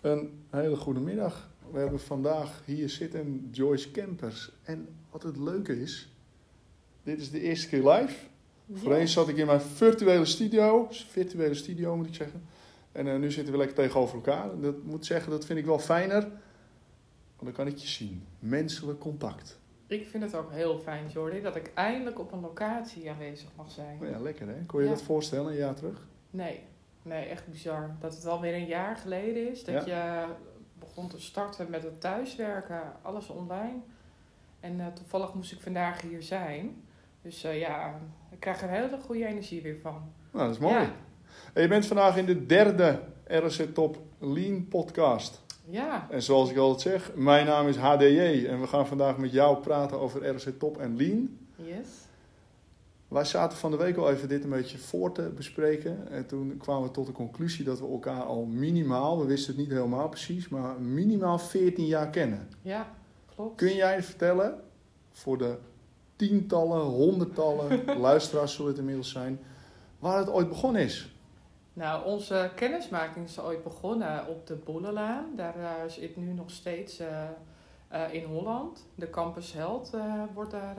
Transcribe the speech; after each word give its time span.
Een 0.00 0.44
hele 0.50 0.76
goede 0.76 1.00
middag. 1.00 1.50
We 1.72 1.78
hebben 1.78 2.00
vandaag 2.00 2.62
hier 2.64 2.88
zitten 2.88 3.48
Joyce 3.52 3.90
Campers. 3.90 4.52
En 4.62 4.88
wat 5.10 5.22
het 5.22 5.36
leuke 5.36 5.80
is, 5.80 6.12
dit 7.02 7.20
is 7.20 7.30
de 7.30 7.40
eerste 7.40 7.68
keer 7.68 7.88
live. 7.88 8.26
Voorheen 8.72 9.08
zat 9.08 9.28
ik 9.28 9.36
in 9.36 9.46
mijn 9.46 9.60
virtuele 9.60 10.24
studio, 10.24 10.88
virtuele 10.90 11.54
studio 11.54 11.96
moet 11.96 12.06
ik 12.06 12.14
zeggen. 12.14 12.42
En 12.92 13.06
eh, 13.06 13.16
nu 13.18 13.30
zitten 13.30 13.52
we 13.52 13.58
lekker 13.58 13.76
tegenover 13.76 14.14
elkaar. 14.14 14.52
En 14.52 14.60
dat 14.60 14.82
moet 14.82 15.06
zeggen, 15.06 15.30
dat 15.30 15.46
vind 15.46 15.58
ik 15.58 15.64
wel 15.64 15.78
fijner. 15.78 16.20
Want 16.20 17.42
dan 17.44 17.52
kan 17.52 17.66
ik 17.66 17.76
je 17.76 17.88
zien. 17.88 18.22
Menselijk 18.38 18.98
contact. 18.98 19.58
Ik 19.86 20.06
vind 20.08 20.22
het 20.22 20.34
ook 20.34 20.52
heel 20.52 20.78
fijn, 20.78 21.08
Jordi, 21.08 21.40
dat 21.40 21.56
ik 21.56 21.70
eindelijk 21.74 22.18
op 22.18 22.32
een 22.32 22.40
locatie 22.40 23.10
aanwezig 23.10 23.48
mag 23.56 23.70
zijn. 23.70 23.98
Oh 24.02 24.08
ja, 24.08 24.18
lekker 24.18 24.46
hè? 24.48 24.54
Kon 24.66 24.80
je 24.80 24.86
Ja. 24.86 24.92
dat 24.92 25.02
voorstellen 25.02 25.50
een 25.50 25.56
jaar 25.58 25.74
terug? 25.74 26.06
Nee, 26.30 26.60
nee, 27.02 27.24
echt 27.26 27.46
bizar. 27.48 27.90
Dat 28.00 28.14
het 28.14 28.26
alweer 28.26 28.54
een 28.54 28.66
jaar 28.66 28.96
geleden 28.96 29.50
is 29.50 29.64
dat 29.64 29.84
je 29.86 30.24
begon 30.78 31.08
te 31.08 31.20
starten 31.20 31.70
met 31.70 31.82
het 31.82 32.00
thuiswerken, 32.00 32.82
alles 33.02 33.28
online. 33.28 33.78
En 34.60 34.80
eh, 34.80 34.86
toevallig 34.86 35.34
moest 35.34 35.52
ik 35.52 35.60
vandaag 35.60 36.00
hier 36.00 36.22
zijn. 36.22 36.82
Dus 37.22 37.44
eh, 37.44 37.58
ja, 37.58 37.94
ik 38.30 38.40
krijg 38.40 38.62
er 38.62 38.68
hele 38.68 38.98
goede 39.04 39.26
energie 39.26 39.62
weer 39.62 39.78
van. 39.82 40.12
Nou, 40.32 40.46
dat 40.46 40.54
is 40.54 40.60
mooi. 40.62 40.74
Ja. 40.74 40.90
En 41.52 41.62
je 41.62 41.68
bent 41.68 41.86
vandaag 41.86 42.16
in 42.16 42.26
de 42.26 42.46
derde 42.46 43.00
RSC 43.26 43.62
Top 43.74 43.98
Lean 44.18 44.68
podcast. 44.68 45.44
Ja, 45.68 46.06
En 46.10 46.22
zoals 46.22 46.50
ik 46.50 46.56
altijd 46.56 46.80
zeg, 46.80 47.14
mijn 47.14 47.46
naam 47.46 47.68
is 47.68 47.76
HDJ. 47.76 48.46
En 48.48 48.60
we 48.60 48.66
gaan 48.66 48.86
vandaag 48.86 49.16
met 49.18 49.32
jou 49.32 49.56
praten 49.56 50.00
over 50.00 50.34
RSC 50.34 50.48
Top 50.58 50.78
en 50.78 50.96
Lean. 50.96 51.38
yes. 51.56 51.88
Wij 53.08 53.24
zaten 53.24 53.58
van 53.58 53.70
de 53.70 53.76
week 53.76 53.96
al 53.96 54.10
even 54.10 54.28
dit 54.28 54.44
een 54.44 54.50
beetje 54.50 54.78
voor 54.78 55.12
te 55.12 55.22
bespreken. 55.36 56.10
En 56.10 56.26
toen 56.26 56.56
kwamen 56.56 56.82
we 56.82 56.90
tot 56.90 57.06
de 57.06 57.12
conclusie 57.12 57.64
dat 57.64 57.78
we 57.80 57.86
elkaar 57.86 58.22
al 58.22 58.44
minimaal, 58.44 59.18
we 59.18 59.26
wisten 59.26 59.52
het 59.52 59.62
niet 59.62 59.70
helemaal 59.70 60.08
precies, 60.08 60.48
maar 60.48 60.80
minimaal 60.80 61.38
14 61.38 61.86
jaar 61.86 62.10
kennen. 62.10 62.48
Ja, 62.62 62.88
klopt. 63.34 63.56
Kun 63.56 63.74
jij 63.74 64.02
vertellen, 64.02 64.60
voor 65.12 65.38
de 65.38 65.56
tientallen, 66.16 66.80
honderdtallen 66.80 67.84
luisteraars 67.98 68.54
zullen 68.54 68.70
het 68.70 68.80
inmiddels 68.80 69.10
zijn, 69.10 69.38
waar 69.98 70.18
het 70.18 70.30
ooit 70.30 70.48
begonnen 70.48 70.82
is? 70.82 71.15
Nou, 71.76 72.04
onze 72.04 72.50
kennismaking 72.54 73.26
is 73.26 73.40
ooit 73.40 73.62
begonnen 73.62 74.26
op 74.28 74.46
de 74.46 74.54
Bollenlaan. 74.54 75.24
Daar 75.34 75.56
eh, 75.58 75.70
zit 75.86 76.16
nu 76.16 76.32
nog 76.32 76.50
steeds 76.50 76.98
eh, 76.98 77.22
eh, 77.88 78.14
in 78.14 78.24
Holland. 78.24 78.86
De 78.94 79.10
Campus 79.10 79.52
Held 79.52 79.90
wordt 80.34 80.50
daar, 80.50 80.76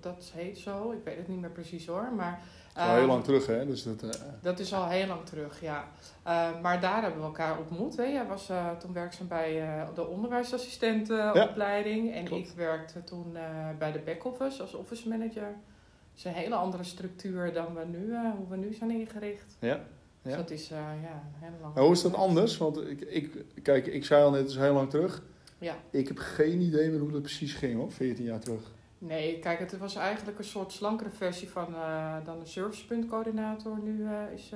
dat 0.00 0.30
heet 0.34 0.58
zo. 0.58 0.90
Ik 0.90 1.04
weet 1.04 1.16
het 1.16 1.28
niet 1.28 1.40
meer 1.40 1.50
precies 1.50 1.86
hoor. 1.86 2.12
Maar, 2.16 2.40
Dat 2.74 2.82
is 2.84 2.88
al 2.90 2.96
heel 2.96 3.06
lang 3.06 3.24
terug, 3.24 3.46
hè? 3.46 3.66
Dus 3.66 3.82
dat, 3.82 4.22
Dat 4.42 4.58
is 4.58 4.74
al 4.74 4.88
heel 4.88 5.06
lang 5.06 5.24
terug, 5.26 5.60
ja. 5.60 5.84
Eh, 6.22 6.60
maar 6.62 6.80
daar 6.80 7.02
hebben 7.02 7.20
we 7.20 7.26
elkaar 7.26 7.58
ontmoet. 7.58 7.96
Hè. 7.96 8.04
Jij 8.04 8.26
was 8.26 8.50
toen 8.78 8.92
werkzaam 8.92 9.28
bij 9.28 9.62
de 9.94 10.06
onderwijsassistentenopleiding. 10.06 12.14
en 12.14 12.24
klopt. 12.24 12.48
ik 12.48 12.54
werkte 12.56 13.04
toen 13.04 13.36
bij 13.78 13.92
de 13.92 13.98
back-office 13.98 14.62
als 14.62 14.74
office 14.74 15.08
manager. 15.08 15.46
Het 15.46 16.16
is 16.16 16.24
een 16.24 16.32
hele 16.32 16.54
andere 16.54 16.84
structuur 16.84 17.52
dan 17.52 17.74
we 17.74 17.84
nu, 17.84 18.16
hoe 18.36 18.48
we 18.48 18.56
nu 18.56 18.74
zijn 18.74 18.90
ingericht. 18.90 19.56
ja. 19.58 19.80
Dus 20.24 20.36
dat 20.36 20.50
is 20.50 20.70
eh, 20.70 20.78
ja, 20.78 21.22
lange 21.40 21.74
Maar 21.74 21.82
hoe 21.82 21.92
is 21.92 22.02
dat 22.02 22.14
anders? 22.14 22.56
Want 22.56 22.88
ik, 22.88 23.00
ik, 23.00 23.44
kijk, 23.62 23.86
ik 23.86 24.04
zei 24.04 24.24
al 24.24 24.30
net, 24.30 24.40
het 24.40 24.50
is 24.50 24.56
heel 24.56 24.72
lang 24.74 24.90
terug. 24.90 25.22
Ja. 25.58 25.76
Ik 25.90 26.08
heb 26.08 26.18
geen 26.18 26.60
idee 26.60 26.90
meer 26.90 27.00
hoe 27.00 27.10
dat 27.10 27.22
precies 27.22 27.52
ging, 27.52 27.76
hoor, 27.76 27.92
14 27.92 28.24
jaar 28.24 28.40
terug. 28.40 28.72
Nee, 29.06 29.38
kijk, 29.38 29.58
het 29.58 29.78
was 29.78 29.94
eigenlijk 29.94 30.38
een 30.38 30.44
soort 30.44 30.72
slankere 30.72 31.10
versie 31.10 31.48
van 31.48 31.74
eh, 31.74 32.16
dan 32.24 32.38
de 32.38 32.46
servicepuntcoördinator 32.46 33.78
nu 33.82 34.04
eh, 34.04 34.32
is 34.34 34.52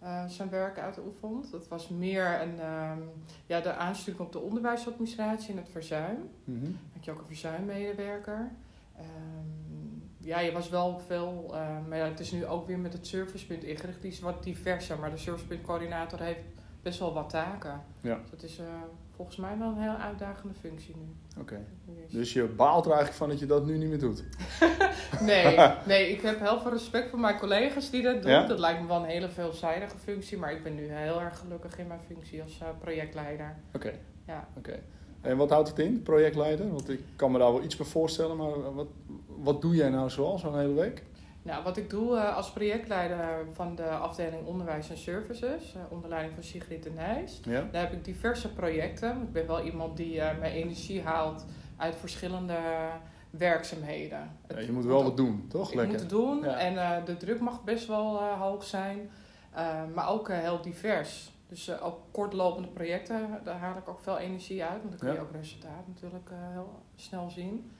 eh, 0.00 0.24
zijn 0.28 0.50
werk 0.50 0.78
uitoefent. 0.78 1.50
Dat 1.50 1.68
was 1.68 1.88
meer 1.88 2.40
een, 2.40 2.60
ehm, 2.60 2.98
ja, 3.46 3.60
de 3.60 3.72
aansturing 3.72 4.20
op 4.20 4.32
de 4.32 4.38
onderwijsadministratie 4.38 5.50
en 5.50 5.56
het 5.56 5.68
verzuim. 5.70 6.28
Mhm. 6.44 6.70
had 6.92 7.04
je 7.04 7.10
ook 7.10 7.18
een 7.18 7.26
verzuimmedewerker. 7.26 8.50
Ehm, 8.96 9.61
ja, 10.24 10.40
je 10.40 10.52
was 10.52 10.68
wel 10.68 11.00
veel, 11.06 11.50
eh, 11.52 11.76
maar 11.88 11.98
ja, 11.98 12.04
het 12.04 12.20
is 12.20 12.32
nu 12.32 12.46
ook 12.46 12.66
weer 12.66 12.78
met 12.78 12.92
het 12.92 13.06
servicepunt 13.06 13.64
ingericht. 13.64 14.02
Die 14.02 14.10
is 14.10 14.20
wat 14.20 14.42
diverser, 14.42 14.98
maar 14.98 15.10
de 15.10 15.16
servicepuntcoördinator 15.16 16.20
heeft 16.20 16.40
best 16.82 16.98
wel 16.98 17.12
wat 17.12 17.30
taken. 17.30 17.82
Ja. 18.00 18.18
Dus 18.20 18.30
dat 18.30 18.42
is 18.42 18.58
eh, 18.58 18.66
volgens 19.16 19.36
mij 19.36 19.58
wel 19.58 19.68
een 19.68 19.82
heel 19.82 19.96
uitdagende 19.96 20.54
functie 20.54 20.96
nu. 20.96 21.40
Oké. 21.40 21.64
Dus 22.10 22.32
je 22.32 22.44
baalt 22.44 22.84
er 22.84 22.90
eigenlijk 22.90 23.18
van 23.18 23.28
dat 23.28 23.38
je 23.38 23.46
dat 23.46 23.66
nu 23.66 23.78
niet 23.78 23.88
meer 23.88 23.98
doet. 23.98 24.24
Nee, 25.20 25.58
nee, 25.86 26.10
ik 26.10 26.20
heb 26.20 26.40
heel 26.40 26.60
veel 26.60 26.70
respect 26.70 27.10
voor 27.10 27.18
mijn 27.18 27.38
collega's 27.38 27.90
die 27.90 28.02
dat 28.02 28.22
doen. 28.22 28.30
Ja? 28.30 28.46
Dat 28.46 28.58
lijkt 28.58 28.80
me 28.80 28.86
wel 28.86 28.96
een 28.96 29.08
hele 29.08 29.28
veelzijdige 29.28 29.98
functie, 29.98 30.38
maar 30.38 30.52
ik 30.52 30.62
ben 30.62 30.74
nu 30.74 30.92
heel 30.92 31.20
erg 31.20 31.38
gelukkig 31.38 31.78
in 31.78 31.86
mijn 31.86 32.00
functie 32.06 32.42
als 32.42 32.60
eh, 32.60 32.68
projectleider. 32.80 33.56
Oké. 33.72 33.92
Ja. 34.26 34.48
Oké. 34.56 34.80
En 35.20 35.36
wat 35.36 35.50
houdt 35.50 35.68
het 35.68 35.78
in, 35.78 36.02
projectleider? 36.02 36.70
Want 36.70 36.88
ik 36.88 37.00
kan 37.16 37.32
me 37.32 37.38
daar 37.38 37.52
wel 37.52 37.62
iets 37.62 37.76
bij 37.76 37.86
voorstellen, 37.86 38.36
maar 38.36 38.74
wat, 38.74 38.86
wat 39.38 39.60
doe 39.62 39.74
jij 39.74 39.88
nou 39.88 40.10
zoal 40.10 40.38
zo'n 40.38 40.58
hele 40.58 40.72
week? 40.74 41.02
Nou, 41.42 41.64
wat 41.64 41.76
ik 41.76 41.90
doe 41.90 42.16
eh, 42.16 42.36
als 42.36 42.50
projectleider 42.52 43.46
van 43.52 43.74
de 43.74 43.88
afdeling 43.88 44.46
Onderwijs 44.46 44.90
en 44.90 44.96
Services, 44.98 45.74
eh, 45.74 45.80
onder 45.88 46.08
leiding 46.08 46.34
van 46.34 46.42
Sigrid 46.42 46.82
de 46.82 46.90
Nijs, 46.90 47.40
Ja? 47.44 47.68
daar 47.72 47.82
heb 47.82 47.92
ik 47.92 48.04
diverse 48.04 48.52
projecten. 48.52 49.22
Ik 49.22 49.32
ben 49.32 49.46
wel 49.46 49.64
iemand 49.64 49.96
die 49.96 50.20
eh, 50.20 50.38
mijn 50.38 50.52
energie 50.52 51.02
haalt 51.02 51.44
uit 51.76 51.94
verschillende 51.94 52.56
werkzaamheden. 53.30 54.30
Ja, 54.48 54.58
je 54.58 54.72
moet 54.72 54.84
wel 54.84 55.02
wat 55.02 55.16
doen, 55.16 55.46
toch? 55.48 55.74
Lekker. 55.74 55.86
moet 55.92 56.00
het 56.00 56.10
doen 56.10 56.42
Ja. 56.42 56.58
en 56.58 57.04
de 57.04 57.16
druk 57.16 57.40
mag 57.40 57.64
best 57.64 57.86
wel 57.86 58.22
hoog 58.22 58.64
zijn, 58.64 59.10
maar 59.94 60.08
ook 60.08 60.28
heel 60.32 60.60
divers. 60.62 61.30
Dus 61.48 61.80
ook 61.80 61.98
kortlopende 62.10 62.68
projecten, 62.68 63.40
daar 63.44 63.58
haal 63.58 63.76
ik 63.76 63.88
ook 63.88 64.00
veel 64.00 64.18
energie 64.18 64.64
uit, 64.64 64.78
want 64.82 64.90
dan 64.90 64.98
kun 64.98 65.12
je 65.12 65.20
ook 65.20 65.32
resultaat 65.32 65.86
natuurlijk 65.86 66.30
heel 66.52 66.82
snel 66.96 67.30
zien. 67.30 67.70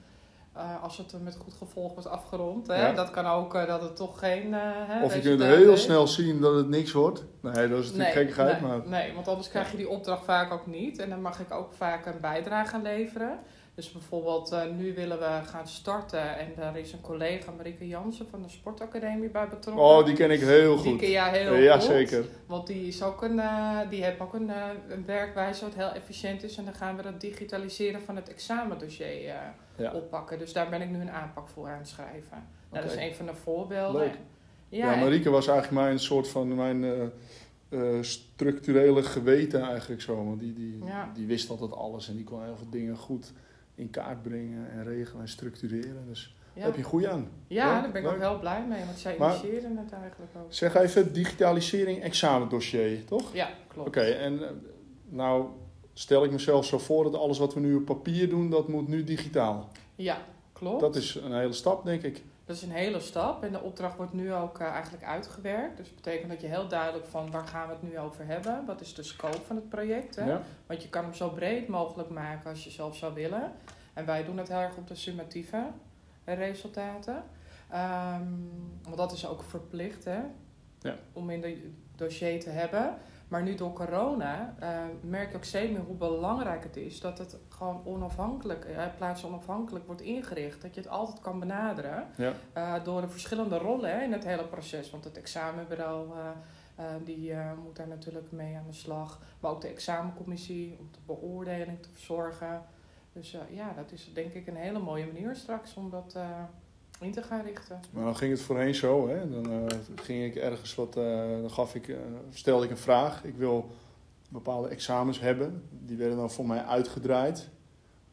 Eh, 0.53 0.83
als 0.83 0.97
het 0.97 1.15
met 1.23 1.35
goed 1.35 1.53
gevolg 1.53 1.93
wordt 1.93 2.09
afgerond. 2.09 2.67
Hè? 2.67 2.87
Ja. 2.87 2.93
Dat 2.93 3.11
kan 3.11 3.25
ook 3.25 3.55
eh, 3.55 3.67
dat 3.67 3.81
het 3.81 3.95
toch 3.95 4.19
geen. 4.19 4.53
eh, 4.53 4.59
hè, 4.63 5.03
Of 5.03 5.15
je 5.15 5.21
kunt 5.21 5.41
heel 5.43 5.69
heeft. 5.69 5.81
snel 5.81 6.07
zien 6.07 6.41
dat 6.41 6.55
het 6.55 6.67
niks 6.67 6.91
wordt. 6.91 7.23
Nee, 7.41 7.67
dat 7.67 7.79
is 7.79 7.87
natuurlijk 7.87 8.15
gekkigheid, 8.15 8.61
nee, 8.61 8.69
maar... 8.69 8.87
nee, 8.87 9.13
want 9.13 9.27
anders 9.27 9.49
krijg 9.49 9.71
je 9.71 9.77
die 9.77 9.89
opdracht 9.89 10.25
vaak 10.25 10.51
ook 10.51 10.67
niet. 10.67 10.99
En 10.99 11.09
dan 11.09 11.21
mag 11.21 11.39
ik 11.39 11.51
ook 11.51 11.73
vaak 11.73 12.05
een 12.05 12.19
bijdrage 12.21 12.81
leveren. 12.81 13.39
Dus 13.75 13.91
bijvoorbeeld, 13.91 14.51
eh, 14.51 14.61
nu 14.77 14.93
willen 14.93 15.19
we 15.19 15.39
gaan 15.43 15.67
starten. 15.67 16.37
En 16.37 16.47
daar 16.55 16.77
is 16.79 16.93
een 16.93 17.01
collega, 17.01 17.51
Marike 17.51 17.87
Jansen 17.87 18.27
van 18.29 18.41
de 18.41 18.49
Sportacademie, 18.49 19.29
bij 19.29 19.47
betrokken. 19.47 19.83
Oh, 19.85 20.05
die 20.05 20.15
ken 20.15 20.31
ik 20.31 20.39
heel 20.39 20.75
Die 20.81 20.91
goed. 20.91 20.99
ken 20.99 21.09
jij 21.09 21.37
heel 21.39 21.55
ja, 21.55 21.73
goed. 21.73 21.83
zeker. 21.83 22.25
Want 22.45 22.67
die, 22.67 22.87
is 22.87 23.03
ook 23.03 23.21
een, 23.23 23.39
eh, 23.39 23.79
die 23.89 24.03
heeft 24.03 24.19
ook 24.19 24.33
een, 24.33 24.49
eh, 24.49 24.63
een 24.89 25.05
werkwijze 25.05 25.63
wat 25.65 25.73
heel 25.75 25.91
efficiënt 25.91 26.43
is. 26.43 26.57
En 26.57 26.65
dan 26.65 26.73
gaan 26.73 26.95
we 26.95 27.01
dat 27.01 27.21
digitaliseren 27.21 28.01
van 28.01 28.15
het 28.15 28.29
examendossier 28.29 29.31
Ja. 29.77 29.91
oppakken. 29.93 30.39
Dus 30.39 30.53
daar 30.53 30.69
ben 30.69 30.81
ik 30.81 30.89
nu 30.89 30.99
een 31.01 31.11
aanpak 31.11 31.47
voor 31.49 31.67
aan 31.67 31.77
het 31.77 31.87
schrijven. 31.87 32.47
Nou, 32.71 32.83
dat 32.85 32.93
is 32.95 32.99
een 33.01 33.13
van 33.15 33.25
de 33.25 33.35
voorbeelden. 33.35 34.01
Leuk. 34.01 34.17
Ja, 34.69 34.85
Ja, 34.85 34.93
en- 34.93 34.99
Marieke 34.99 35.29
was 35.29 35.47
eigenlijk 35.47 35.81
mijn 35.85 35.99
soort 35.99 36.27
van 36.27 36.55
mijn 36.55 37.11
structurele 38.01 39.03
geweten 39.03 39.61
eigenlijk 39.61 40.01
zo. 40.01 40.15
Want 40.25 40.39
die, 40.39 40.53
die, 40.53 40.79
Ja. 40.85 41.11
die 41.13 41.25
wist 41.27 41.49
altijd 41.49 41.71
alles 41.73 42.09
en 42.09 42.15
die 42.15 42.23
kon 42.25 42.43
heel 42.43 42.57
veel 42.57 42.69
dingen 42.69 42.97
goed 42.97 43.31
in 43.75 43.89
kaart 43.89 44.21
brengen 44.21 44.71
en 44.71 44.83
regelen 44.83 45.21
en 45.21 45.27
structureren. 45.27 46.05
Dus 46.07 46.35
ja. 46.53 46.59
daar 46.59 46.65
heb 46.65 46.75
je 46.75 46.83
goed 46.83 47.05
aan. 47.05 47.27
Ja, 47.47 47.73
Leuk, 47.73 47.81
daar 47.81 47.91
ben 47.91 48.01
ik 48.01 48.07
ook 48.07 48.19
heel 48.19 48.39
blij 48.39 48.65
mee, 48.65 48.85
want 48.85 48.97
zij 48.97 49.15
initieerden 49.15 49.77
het 49.77 49.91
eigenlijk 49.91 50.31
ook. 50.37 50.53
Zeg 50.53 50.75
even 50.75 51.13
digitalisering 51.13 52.01
examendossier, 52.01 53.05
toch? 53.05 53.33
Ja, 53.33 53.49
klopt. 53.67 53.87
Oké, 53.87 54.01
en 54.01 54.43
eh, 54.43 54.49
nou 55.05 55.45
stel 55.93 56.23
ik 56.23 56.31
mezelf 56.31 56.65
zo 56.65 56.77
voor 56.77 57.03
dat 57.03 57.15
alles 57.15 57.37
wat 57.37 57.53
we 57.53 57.59
nu 57.59 57.75
op 57.75 57.85
papier 57.85 58.29
doen, 58.29 58.49
dat 58.49 58.67
moet 58.67 58.87
nu 58.87 59.03
digitaal. 59.03 59.69
Ja, 59.95 60.17
klopt. 60.53 60.79
Dat 60.79 60.95
is 60.95 61.15
een 61.15 61.33
hele 61.33 61.53
stap, 61.53 61.85
denk 61.85 62.03
ik. 62.03 62.23
Dat 62.45 62.55
is 62.55 62.61
een 62.61 62.71
hele 62.71 62.99
stap 62.99 63.43
en 63.43 63.51
de 63.51 63.61
opdracht 63.61 63.97
wordt 63.97 64.13
nu 64.13 64.33
ook 64.33 64.59
eh, 64.59 64.67
eigenlijk 64.67 65.03
uitgewerkt. 65.03 65.77
Dus 65.77 65.87
dat 65.87 65.95
betekent 65.95 66.29
dat 66.29 66.41
je 66.41 66.47
heel 66.47 66.67
duidelijk 66.67 67.05
van 67.05 67.31
waar 67.31 67.47
gaan 67.47 67.67
we 67.67 67.73
het 67.73 67.83
nu 67.83 67.99
over 67.99 68.25
hebben? 68.25 68.65
Wat 68.65 68.81
is 68.81 68.93
de 68.93 69.03
scope 69.03 69.41
van 69.45 69.55
het 69.55 69.69
project? 69.69 70.15
Hè? 70.15 70.25
Ja? 70.25 70.41
Want 70.65 70.83
je 70.83 70.89
kan 70.89 71.03
hem 71.03 71.13
zo 71.13 71.29
breed 71.29 71.67
mogelijk 71.67 72.09
maken 72.09 72.49
als 72.49 72.63
je 72.63 72.69
zelf 72.69 72.95
zou 72.95 73.13
willen. 73.13 73.51
En 73.93 74.05
wij 74.05 74.25
doen 74.25 74.37
het 74.37 74.47
heel 74.47 74.57
erg 74.57 74.77
op 74.77 74.87
de 74.87 74.95
summatieve 74.95 75.65
resultaten. 76.25 77.23
Ehm, 77.69 78.31
want 78.83 78.97
dat 78.97 79.11
is 79.11 79.27
ook 79.27 79.43
verplicht 79.43 80.05
hè? 80.05 80.19
Ja. 80.79 80.95
om 81.13 81.29
in 81.29 81.41
de 81.41 81.71
dossier 81.95 82.39
te 82.39 82.49
hebben. 82.49 82.97
Maar 83.33 83.43
nu 83.43 83.55
door 83.55 83.73
corona 83.73 84.55
eh, 84.59 84.69
merk 85.01 85.29
je 85.29 85.35
ook 85.35 85.43
steeds 85.43 85.71
meer 85.71 85.81
hoe 85.81 85.95
belangrijk 85.95 86.63
het 86.63 86.75
is 86.77 86.99
dat 86.99 87.17
het 87.17 87.37
gewoon 87.49 87.81
onafhankelijk, 87.85 88.65
eh, 88.65 88.83
plaatsonafhankelijk 88.97 89.85
wordt 89.85 90.01
ingericht. 90.01 90.61
Dat 90.61 90.73
je 90.75 90.81
het 90.81 90.89
altijd 90.89 91.19
kan 91.19 91.39
benaderen 91.39 92.07
Ja. 92.15 92.33
eh, 92.53 92.83
door 92.83 93.01
de 93.01 93.07
verschillende 93.07 93.57
rollen 93.57 93.91
hè, 93.91 94.03
in 94.03 94.11
het 94.11 94.23
hele 94.23 94.43
proces. 94.45 94.89
Want 94.91 95.03
het 95.03 95.17
examenbureau 95.17 96.07
die 97.03 97.33
moet 97.63 97.75
daar 97.75 97.87
natuurlijk 97.87 98.31
mee 98.31 98.55
aan 98.55 98.67
de 98.67 98.73
slag. 98.73 99.19
Maar 99.39 99.51
ook 99.51 99.61
de 99.61 99.67
examencommissie 99.67 100.77
om 100.79 100.87
de 100.91 100.99
beoordeling 101.05 101.81
te 101.81 101.89
verzorgen. 101.89 102.61
Dus 103.13 103.37
ja, 103.49 103.73
dat 103.75 103.91
is 103.91 104.11
denk 104.13 104.33
ik 104.33 104.47
een 104.47 104.55
hele 104.55 104.79
mooie 104.79 105.05
manier 105.05 105.35
straks 105.35 105.73
om 105.73 105.89
dat 105.89 106.17
in 107.03 107.11
te 107.11 107.23
gaan 107.23 107.43
richten. 107.43 107.79
Maar 107.91 108.03
dan 108.03 108.15
ging 108.15 108.31
het 108.31 108.41
voorheen 108.41 108.75
zo, 108.75 109.07
hè? 109.07 109.29
Dan 109.29 109.51
eh, 109.51 109.77
ging 109.95 110.23
ik 110.23 110.35
ergens 110.35 110.75
wat, 110.75 110.97
eh, 110.97 111.29
dan 111.41 111.51
gaf 111.51 111.75
ik, 111.75 111.87
eh, 111.87 111.97
stelde 112.29 112.65
ik 112.65 112.71
een 112.71 112.77
vraag. 112.77 113.23
Ik 113.23 113.35
wil 113.35 113.71
bepaalde 114.29 114.67
examens 114.67 115.19
hebben. 115.19 115.63
Die 115.69 115.97
werden 115.97 116.17
dan 116.17 116.31
voor 116.31 116.47
mij 116.47 116.63
uitgedraaid. 116.63 117.49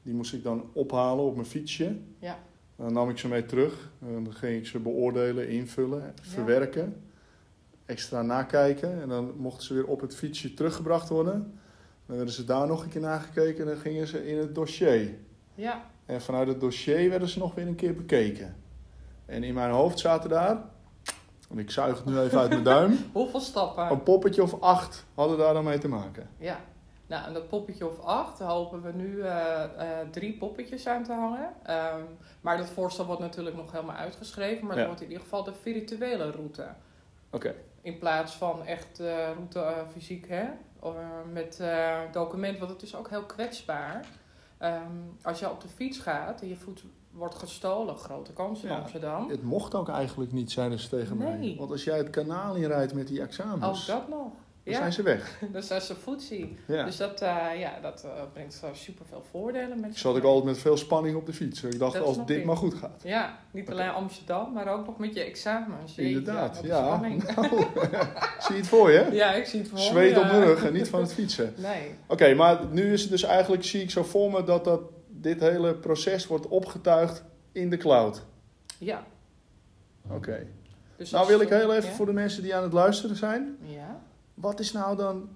Die 0.02 0.14
moest 0.14 0.32
ik 0.32 0.42
dan 0.42 0.70
ophalen 0.72 1.24
op 1.24 1.34
mijn 1.34 1.46
fietsje. 1.46 1.96
Ja. 2.18 2.38
Dan 2.76 2.92
nam 2.92 3.10
ik 3.10 3.18
ze 3.18 3.28
mee 3.28 3.46
terug. 3.46 3.90
En 4.00 4.24
dan 4.24 4.32
ging 4.32 4.58
ik 4.58 4.66
ze 4.66 4.78
beoordelen, 4.78 5.48
invullen, 5.48 6.14
verwerken. 6.22 7.02
Extra 7.86 8.22
nakijken. 8.22 9.02
En 9.02 9.08
dan 9.08 9.34
mochten 9.36 9.66
ze 9.66 9.74
weer 9.74 9.86
op 9.86 10.00
het 10.00 10.16
fietsje 10.16 10.54
teruggebracht 10.54 11.08
worden. 11.08 11.58
Dan 12.06 12.16
werden 12.16 12.34
ze 12.34 12.44
daar 12.44 12.66
nog 12.66 12.82
een 12.82 12.88
keer 12.88 13.00
nagekeken. 13.00 13.60
En 13.60 13.66
dan 13.66 13.80
gingen 13.80 14.06
ze 14.06 14.28
in 14.28 14.38
het 14.38 14.54
dossier. 14.54 15.14
Ja, 15.54 15.90
En 16.06 16.20
vanuit 16.20 16.48
het 16.48 16.60
dossier 16.60 17.10
werden 17.10 17.28
ze 17.28 17.38
nog 17.38 17.54
weer 17.54 17.66
een 17.66 17.74
keer 17.74 17.94
bekeken. 17.94 18.56
En 19.30 19.44
in 19.44 19.54
mijn 19.54 19.70
hoofd 19.70 19.98
zaten 19.98 20.30
daar, 20.30 20.62
en 21.50 21.58
ik 21.58 21.70
zuig 21.70 21.96
het 21.96 22.04
nu 22.06 22.18
even 22.20 22.38
uit 22.38 22.50
mijn 22.50 22.62
duim, 22.62 22.98
hoeveel 23.12 23.40
stappen? 23.40 23.90
een 23.90 24.02
poppetje 24.02 24.42
of 24.42 24.60
acht 24.60 25.04
hadden 25.14 25.38
daar 25.38 25.54
dan 25.54 25.64
mee 25.64 25.78
te 25.78 25.88
maken. 25.88 26.28
Ja. 26.38 26.60
Nou, 27.06 27.26
en 27.26 27.32
dat 27.32 27.48
poppetje 27.48 27.86
of 27.88 28.00
acht 28.00 28.38
hopen 28.38 28.82
we 28.82 28.92
nu 28.92 29.20
eh, 29.20 29.64
eh, 29.64 30.08
drie 30.10 30.32
poppetjes 30.38 30.86
aan 30.86 31.04
te 31.04 31.12
hangen. 31.12 31.52
Ehm, 31.62 32.00
maar 32.40 32.56
dat 32.56 32.68
voorstel 32.68 33.06
wordt 33.06 33.20
natuurlijk 33.20 33.56
nog 33.56 33.72
helemaal 33.72 33.96
uitgeschreven. 33.96 34.66
Maar 34.66 34.72
Ja. 34.74 34.78
het 34.78 34.86
wordt 34.88 35.02
in 35.02 35.08
ieder 35.08 35.22
geval 35.22 35.44
de 35.44 35.52
virtuele 35.54 36.30
route. 36.30 36.66
Oké, 37.30 37.54
In 37.82 37.98
plaats 37.98 38.32
van 38.34 38.64
echt 38.64 38.96
de 38.96 39.32
route 39.34 39.74
fysiek, 39.92 40.28
hè? 40.28 40.44
Of, 40.80 40.94
met 41.32 41.62
document, 42.12 42.58
want 42.58 42.70
het 42.70 42.82
is 42.82 42.96
ook 42.96 43.08
heel 43.08 43.22
kwetsbaar. 43.24 44.04
Ehm, 44.58 44.82
als 45.22 45.38
je 45.38 45.50
op 45.50 45.60
de 45.60 45.68
fiets 45.68 45.98
gaat 45.98 46.40
en 46.40 46.48
je 46.48 46.56
voet 46.56 46.84
wordt 47.10 47.34
gestolen, 47.34 47.96
grote 47.96 48.32
kans 48.32 48.62
in 48.62 48.68
Ja. 48.68 48.76
Amsterdam. 48.76 49.28
het 49.28 49.42
mocht 49.42 49.74
ook 49.74 49.88
eigenlijk 49.88 50.32
niet, 50.32 50.50
zeiden 50.50 50.78
ze 50.78 50.88
tegen 50.88 51.16
mij. 51.16 51.54
Want 51.58 51.70
als 51.70 51.84
jij 51.84 51.98
het 51.98 52.10
kanaal 52.10 52.54
inrijdt 52.54 52.94
met 52.94 53.08
die 53.08 53.20
Ook 53.20 53.26
examens, 53.26 53.86
dat 53.86 54.08
nog. 54.08 54.18
dan 54.18 54.72
Ja, 54.72 54.78
zijn 54.78 54.92
ze 54.92 55.02
weg. 55.02 55.38
dan 55.52 55.62
zijn 55.62 55.80
ze 55.80 55.94
voetzie. 55.94 56.56
Ja. 56.66 56.84
Dus 56.84 56.96
dat, 56.96 57.20
eh, 57.20 57.46
ja, 57.58 57.78
dat 57.82 58.04
eh, 58.04 58.10
brengt 58.32 58.60
uh, 58.64 58.70
super 58.72 59.06
veel 59.06 59.22
voordelen 59.30 59.80
met 59.80 59.98
zat 59.98 60.16
ik 60.16 60.22
altijd 60.24 60.44
met 60.44 60.58
veel 60.58 60.76
spanning 60.76 61.16
op 61.16 61.26
de 61.26 61.32
fiets. 61.32 61.62
Ik 61.62 61.78
dacht, 61.78 61.94
Dat 61.94 62.02
als 62.02 62.26
dit 62.26 62.44
maar 62.44 62.56
goed 62.56 62.74
gaat. 62.74 63.00
Ja, 63.04 63.38
niet 63.50 63.70
alleen 63.70 63.90
Amsterdam, 63.90 64.52
maar 64.52 64.68
ook 64.68 64.86
nog 64.86 64.98
met 64.98 65.14
je 65.14 65.22
examens. 65.22 65.94
Jeetje, 65.94 66.16
Inderdaad, 66.18 66.60
ja. 66.62 67.00
Nou, 67.00 67.18
zie 68.44 68.54
je 68.54 68.60
het 68.60 68.66
voor 68.66 68.90
je? 68.90 69.08
Ja, 69.12 69.32
ik 69.32 69.46
zie 69.46 69.60
het 69.60 69.68
voor 69.68 69.78
Zweet 69.78 70.16
op 70.16 70.22
ja. 70.22 70.30
mijn 70.30 70.44
rug 70.44 70.64
en 70.64 70.72
niet 70.72 70.88
van 70.88 71.00
het 71.00 71.12
fietsen. 71.12 71.54
Nee. 71.56 71.94
Oké, 72.06 72.34
maar 72.34 72.58
nu 72.70 72.92
is 72.92 73.00
het 73.00 73.10
dus 73.10 73.22
eigenlijk, 73.22 73.64
zie 73.64 73.82
ik 73.82 73.90
zo 73.90 74.02
voor 74.02 74.30
me, 74.30 74.44
dat, 74.44 74.64
dat 74.64 74.80
dit 75.20 75.40
hele 75.40 75.74
proces 75.74 76.26
wordt 76.26 76.48
opgetuigd 76.48 77.24
in 77.52 77.70
de 77.70 77.76
cloud. 77.76 78.22
Ja. 78.78 79.04
Oké. 80.10 80.46
Dus 80.96 81.10
Nou 81.10 81.26
wil 81.26 81.40
ik 81.40 81.48
heel 81.48 81.74
even 81.74 81.88
ja? 81.88 81.94
voor 81.94 82.06
de 82.06 82.12
mensen 82.12 82.42
die 82.42 82.54
aan 82.54 82.62
het 82.62 82.72
luisteren 82.72 83.16
zijn. 83.16 83.56
Ja. 83.62 84.00
Wat 84.34 84.60
is 84.60 84.72
nou 84.72 84.96
dan 84.96 85.28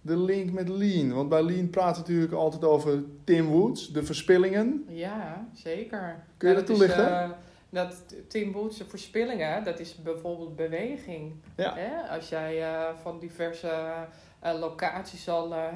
de 0.00 0.16
link 0.16 0.52
met 0.52 0.68
Lean? 0.68 1.12
Want 1.12 1.28
bij 1.28 1.42
Lean 1.42 1.70
praat 1.70 1.96
het 1.96 2.06
natuurlijk 2.06 2.32
altijd 2.32 2.64
over 2.64 3.02
Tim 3.24 3.46
Woods, 3.46 3.92
de 3.92 4.04
verspillingen. 4.04 4.84
Ja, 4.88 5.46
zeker. 5.54 6.24
Kun 6.36 6.48
je 6.48 6.54
Nou, 6.54 6.66
dat 6.66 6.76
is, 6.76 6.76
toelichten? 6.78 7.20
eh, 7.22 7.30
dat 7.68 7.96
Tim 8.28 8.52
Woods' 8.52 8.82
verspillingen, 8.88 9.64
dat 9.64 9.78
is 9.78 10.02
bijvoorbeeld 10.02 10.56
beweging. 10.56 11.32
Ja. 11.56 11.74
Hè? 11.76 12.14
Als 12.16 12.28
jij 12.28 12.62
eh, 12.62 12.88
van 13.02 13.18
diverse 13.18 13.92
locaties 14.42 15.28
al 15.28 15.54
eh, 15.54 15.74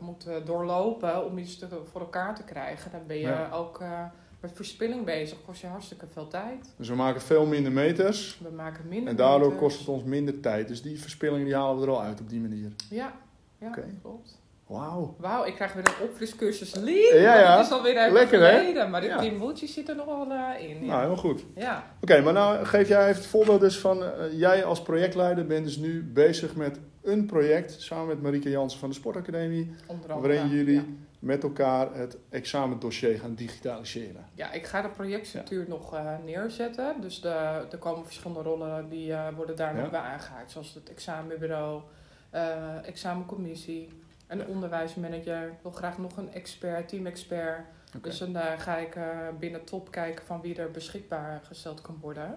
moet 0.00 0.26
eh, 0.26 0.34
doorlopen 0.44 1.24
om 1.24 1.38
iets 1.38 1.58
te, 1.58 1.66
voor 1.90 2.00
elkaar 2.00 2.34
te 2.34 2.42
krijgen, 2.44 2.90
dan 2.90 3.00
ben 3.06 3.16
je 3.16 3.22
Ja. 3.22 3.48
ook 3.52 3.80
eh, 3.80 4.02
met 4.40 4.52
verspilling 4.54 5.04
bezig. 5.04 5.38
Kost 5.46 5.60
je 5.60 5.66
hartstikke 5.66 6.06
veel 6.06 6.28
tijd. 6.28 6.74
Dus 6.76 6.88
we 6.88 6.94
maken 6.94 7.20
veel 7.20 7.46
minder 7.46 7.72
meters. 7.72 8.38
We 8.42 8.50
maken 8.50 8.88
minder. 8.88 9.08
En 9.08 9.16
daardoor 9.16 9.48
meters. 9.48 9.60
kost 9.62 9.78
het 9.78 9.88
ons 9.88 10.02
minder 10.02 10.40
tijd. 10.40 10.68
Dus 10.68 10.82
die 10.82 11.00
verspillingen 11.00 11.44
die 11.44 11.54
halen 11.54 11.76
we 11.80 11.86
er 11.86 11.92
al 11.92 12.02
uit 12.02 12.20
op 12.20 12.28
die 12.28 12.40
manier. 12.40 12.72
Ja, 12.90 13.12
ja 13.58 13.70
klopt. 14.02 14.42
Wauw. 14.66 15.14
Wauw, 15.18 15.44
ik 15.44 15.54
krijg 15.54 15.72
weer 15.72 15.88
een 15.88 16.08
opfriscursus 16.08 16.74
Lean. 16.74 17.20
Ja, 17.22 17.38
ja. 17.38 17.60
Is 17.60 17.70
alweer 17.70 17.96
even 17.96 18.12
Lekker, 18.12 18.40
hè? 18.40 18.88
maar 18.88 19.04
Ja. 19.04 19.32
Woods 19.36 19.60
die 19.60 19.68
zit 19.68 19.88
er 19.88 19.96
nog 19.96 20.06
wel 20.06 20.30
eh, 20.30 20.68
in. 20.70 20.76
Nou, 20.86 20.96
helemaal 20.96 21.16
goed. 21.16 21.44
ja. 21.54 21.84
Oké, 22.00 22.20
maar 22.20 22.32
nou 22.32 22.64
geef 22.64 22.88
jij 22.88 23.02
even 23.08 23.16
het 23.16 23.26
voorbeeld 23.26 23.60
dus 23.60 23.78
van... 23.78 24.02
eh, 24.04 24.38
jij 24.38 24.64
als 24.64 24.82
projectleider 24.82 25.46
bent 25.46 25.64
dus 25.64 25.76
nu 25.76 26.02
bezig 26.02 26.56
met 26.56 26.78
een 27.04 27.26
project... 27.26 27.80
samen 27.80 28.06
met 28.06 28.22
Marieke 28.22 28.50
Jansen 28.50 28.78
van 28.78 28.88
de 28.88 28.94
Sportacademie... 28.94 29.70
andere. 29.86 30.20
waarin 30.20 30.48
jullie 30.48 30.74
Ja. 30.74 30.84
met 31.18 31.42
elkaar 31.42 31.94
het 31.94 32.16
examendossier 32.28 33.18
gaan 33.18 33.34
digitaliseren. 33.34 34.24
Ja, 34.34 34.52
ik 34.52 34.66
ga 34.66 34.82
de 34.82 34.88
projectstructuur 34.88 35.64
nog 35.68 35.94
eh, 35.94 36.14
neerzetten. 36.24 37.00
Dus 37.00 37.20
de, 37.20 37.28
er 37.70 37.78
komen 37.78 38.04
verschillende 38.04 38.42
rollen 38.42 38.88
die 38.88 39.12
eh, 39.12 39.34
worden 39.36 39.56
daar 39.56 39.76
Ja. 39.76 39.80
nog 39.80 39.90
bij 39.90 40.00
aangehaakt. 40.00 40.50
Zoals 40.50 40.74
het 40.74 40.90
examenbureau, 40.90 41.82
eh, 42.30 42.86
examencommissie, 42.86 43.88
een 44.26 44.46
onderwijsmanager. 44.46 45.46
Ik 45.48 45.58
wil 45.62 45.72
graag 45.72 45.98
nog 45.98 46.16
een 46.16 46.32
expert, 46.32 46.88
team-expert. 46.88 47.60
Oké. 47.96 48.08
Dus 48.08 48.18
dan 48.18 48.36
ga 48.58 48.76
ik 48.76 48.96
binnen 49.38 49.64
top 49.64 49.90
kijken 49.90 50.24
van 50.26 50.40
wie 50.40 50.56
er 50.56 50.70
beschikbaar 50.70 51.40
gesteld 51.44 51.80
kan 51.80 51.98
worden. 52.00 52.34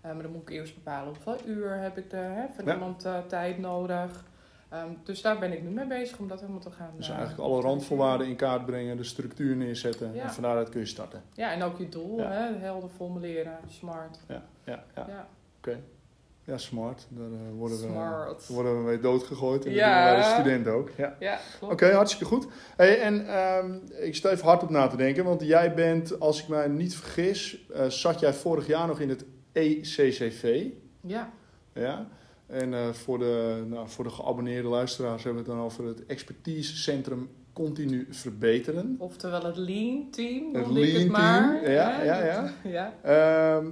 Eh, 0.00 0.12
maar 0.12 0.22
dan 0.22 0.32
moet 0.32 0.42
ik 0.42 0.50
eerst 0.50 0.74
bepalen 0.74 1.14
hoeveel 1.14 1.46
uur 1.46 1.70
heb 1.80 1.98
ik 1.98 2.04
hè, 2.10 2.44
van 2.56 2.64
Ja. 2.64 2.72
iemand 2.72 3.04
eh, 3.04 3.18
tijd 3.26 3.58
nodig. 3.58 4.24
Ehm, 4.68 4.88
dus 5.04 5.22
daar 5.22 5.38
ben 5.38 5.52
ik 5.52 5.62
nu 5.62 5.68
mee 5.70 5.86
bezig 5.86 6.18
om 6.18 6.28
dat 6.28 6.40
helemaal 6.40 6.60
te 6.60 6.70
gaan. 6.70 6.90
Dus 6.96 7.08
eh, 7.08 7.16
eigenlijk 7.16 7.48
alle 7.48 7.60
randvoorwaarden 7.62 8.26
in 8.26 8.36
kaart 8.36 8.66
brengen, 8.66 8.96
de 8.96 9.04
structuur 9.04 9.56
neerzetten... 9.56 10.14
Ja. 10.14 10.22
en 10.22 10.30
van 10.30 10.42
daaruit 10.42 10.68
kun 10.68 10.80
je 10.80 10.86
starten. 10.86 11.22
Ja, 11.32 11.52
en 11.52 11.62
ook 11.62 11.78
je 11.78 11.88
doel, 11.88 12.18
Ja. 12.18 12.30
hè, 12.30 12.58
helder 12.58 12.88
formuleren, 12.88 13.58
smart. 13.68 14.18
Ja, 14.28 14.42
ja, 14.64 14.84
ja. 14.94 15.06
Ja, 15.08 15.26
Ja, 16.44 16.58
smart. 16.58 17.06
Daar 17.08 17.52
worden, 17.52 17.78
we, 17.78 18.36
worden 18.48 18.76
we 18.78 18.82
mee 18.84 18.98
doodgegooid. 19.00 19.64
En 19.66 19.72
Ja. 19.72 20.04
dat 20.06 20.14
doen 20.14 20.24
de 20.24 20.38
studenten 20.40 20.72
ook. 20.72 20.90
Ja. 20.96 21.16
Ja, 21.18 21.38
klopt. 21.58 21.72
Oké, 21.72 21.92
hartstikke 21.92 22.24
goed. 22.34 22.46
Hey, 22.76 23.00
en 23.00 23.26
ehm, 23.28 23.74
ik 24.00 24.14
sta 24.14 24.30
even 24.30 24.44
hard 24.46 24.62
op 24.62 24.70
na 24.70 24.86
te 24.86 24.96
denken, 24.96 25.24
want 25.24 25.42
jij 25.42 25.74
bent, 25.74 26.20
als 26.20 26.42
ik 26.42 26.48
mij 26.48 26.68
niet 26.68 26.96
vergis, 26.96 27.66
zat 27.88 28.20
jij 28.20 28.32
vorig 28.34 28.66
jaar 28.66 28.86
nog 28.86 29.00
in 29.00 29.08
het 29.08 29.24
ECCV. 29.52 30.64
Ja, 31.00 31.32
Ja? 31.72 32.08
En 32.46 32.74
eh, 32.74 32.88
voor, 32.92 33.18
de, 33.18 33.64
nou, 33.68 33.88
voor 33.88 34.04
de 34.04 34.10
geabonneerde 34.10 34.68
luisteraars 34.68 35.24
hebben 35.24 35.42
we 35.44 35.48
het 35.50 35.58
dan 35.58 35.66
over 35.66 35.84
het 35.84 36.06
expertisecentrum 36.06 37.28
continu 37.52 38.06
verbeteren. 38.10 38.96
oftewel 38.98 39.42
het 39.44 39.56
lean 39.56 40.06
team, 40.10 40.54
Het 40.54 40.66
lean 40.66 41.00
het 41.02 41.08
maar. 41.10 41.60
team, 41.60 41.72
ja, 41.72 42.02
ja, 42.02 42.42
dat- 42.42 42.72
ja. 42.72 42.94
Ehm, 43.56 43.66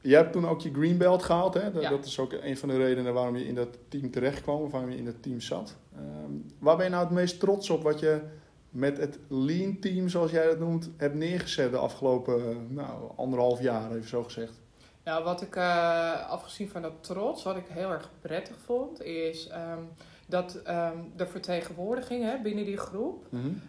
jij 0.00 0.18
hebt 0.20 0.32
toen 0.32 0.48
ook 0.48 0.60
je 0.60 0.72
green 0.72 0.98
belt 0.98 1.22
gehaald. 1.22 1.54
Hè? 1.54 1.72
Dat, 1.72 1.82
Ja. 1.82 1.90
dat 1.90 2.04
is 2.04 2.18
ook 2.18 2.32
een 2.32 2.56
van 2.56 2.68
de 2.68 2.76
redenen 2.76 3.14
waarom 3.14 3.36
je 3.36 3.46
in 3.46 3.54
dat 3.54 3.78
team 3.88 4.10
terecht 4.10 4.42
kwam, 4.42 4.62
of 4.62 4.70
waarom 4.70 4.90
je 4.90 4.96
in 4.96 5.04
dat 5.04 5.22
team 5.22 5.40
zat. 5.40 5.76
Ehm, 5.96 6.30
waar 6.58 6.76
ben 6.76 6.84
je 6.84 6.90
nou 6.90 7.04
het 7.04 7.12
meest 7.12 7.40
trots 7.40 7.70
op 7.70 7.82
wat 7.82 8.00
je 8.00 8.20
met 8.70 8.98
het 8.98 9.18
lean 9.28 9.78
team, 9.78 10.08
zoals 10.08 10.30
jij 10.30 10.46
dat 10.46 10.58
noemt, 10.58 10.90
hebt 10.96 11.14
neergezet 11.14 11.70
de 11.70 11.76
afgelopen 11.76 12.66
nou, 12.68 13.10
anderhalf 13.16 13.62
jaar, 13.62 13.90
even 13.92 14.08
zo 14.08 14.22
gezegd? 14.22 14.60
Nou, 15.04 15.24
wat 15.24 15.42
ik, 15.42 15.56
eh, 15.56 16.28
afgezien 16.30 16.68
van 16.68 16.82
dat 16.82 16.92
trots, 17.00 17.42
wat 17.42 17.56
ik 17.56 17.66
heel 17.68 17.90
erg 17.90 18.10
prettig 18.20 18.56
vond, 18.64 19.02
is 19.02 19.48
ehm, 19.48 19.78
dat 20.26 20.54
ehm, 20.54 20.96
de 21.16 21.26
vertegenwoordiging 21.26 22.24
hè, 22.24 22.38
binnen 22.42 22.64
die 22.64 22.76
groep 22.76 23.26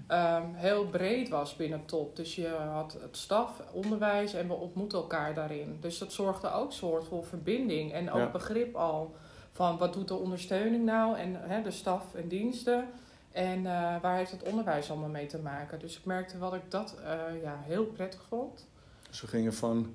ehm, 0.07 0.43
heel 0.53 0.85
breed 0.87 1.29
was 1.29 1.55
binnen 1.55 1.85
top. 1.85 2.15
Dus 2.15 2.35
je 2.35 2.47
had 2.47 2.97
het 3.01 3.17
staf, 3.17 3.61
onderwijs 3.71 4.33
en 4.33 4.47
we 4.47 4.53
ontmoeten 4.53 4.97
elkaar 4.97 5.33
daarin. 5.33 5.77
Dus 5.81 5.97
dat 5.97 6.13
zorgde 6.13 6.51
ook 6.51 6.71
soort 6.71 7.05
voor 7.07 7.25
verbinding 7.25 7.93
en 7.93 8.11
ook 8.11 8.19
Ja. 8.19 8.31
begrip 8.31 8.75
al 8.75 9.15
van 9.51 9.77
wat 9.77 9.93
doet 9.93 10.07
de 10.07 10.15
ondersteuning 10.15 10.85
nou 10.85 11.17
en 11.17 11.35
hè, 11.41 11.61
de 11.61 11.71
staf 11.71 12.13
en 12.15 12.27
diensten. 12.27 12.87
En 13.31 13.57
eh, 13.65 14.01
waar 14.01 14.17
heeft 14.17 14.31
het 14.31 14.43
onderwijs 14.43 14.89
allemaal 14.89 15.09
mee 15.09 15.25
te 15.25 15.39
maken? 15.39 15.79
Dus 15.79 15.97
ik 15.97 16.05
merkte 16.05 16.37
wel 16.37 16.49
dat 16.49 16.59
ik 16.59 16.71
dat 16.71 16.95
eh, 17.03 17.41
ja, 17.43 17.59
heel 17.61 17.85
prettig 17.85 18.21
vond. 18.27 18.67
Dus 19.09 19.21
we 19.21 19.27
gingen 19.27 19.53
van 19.53 19.93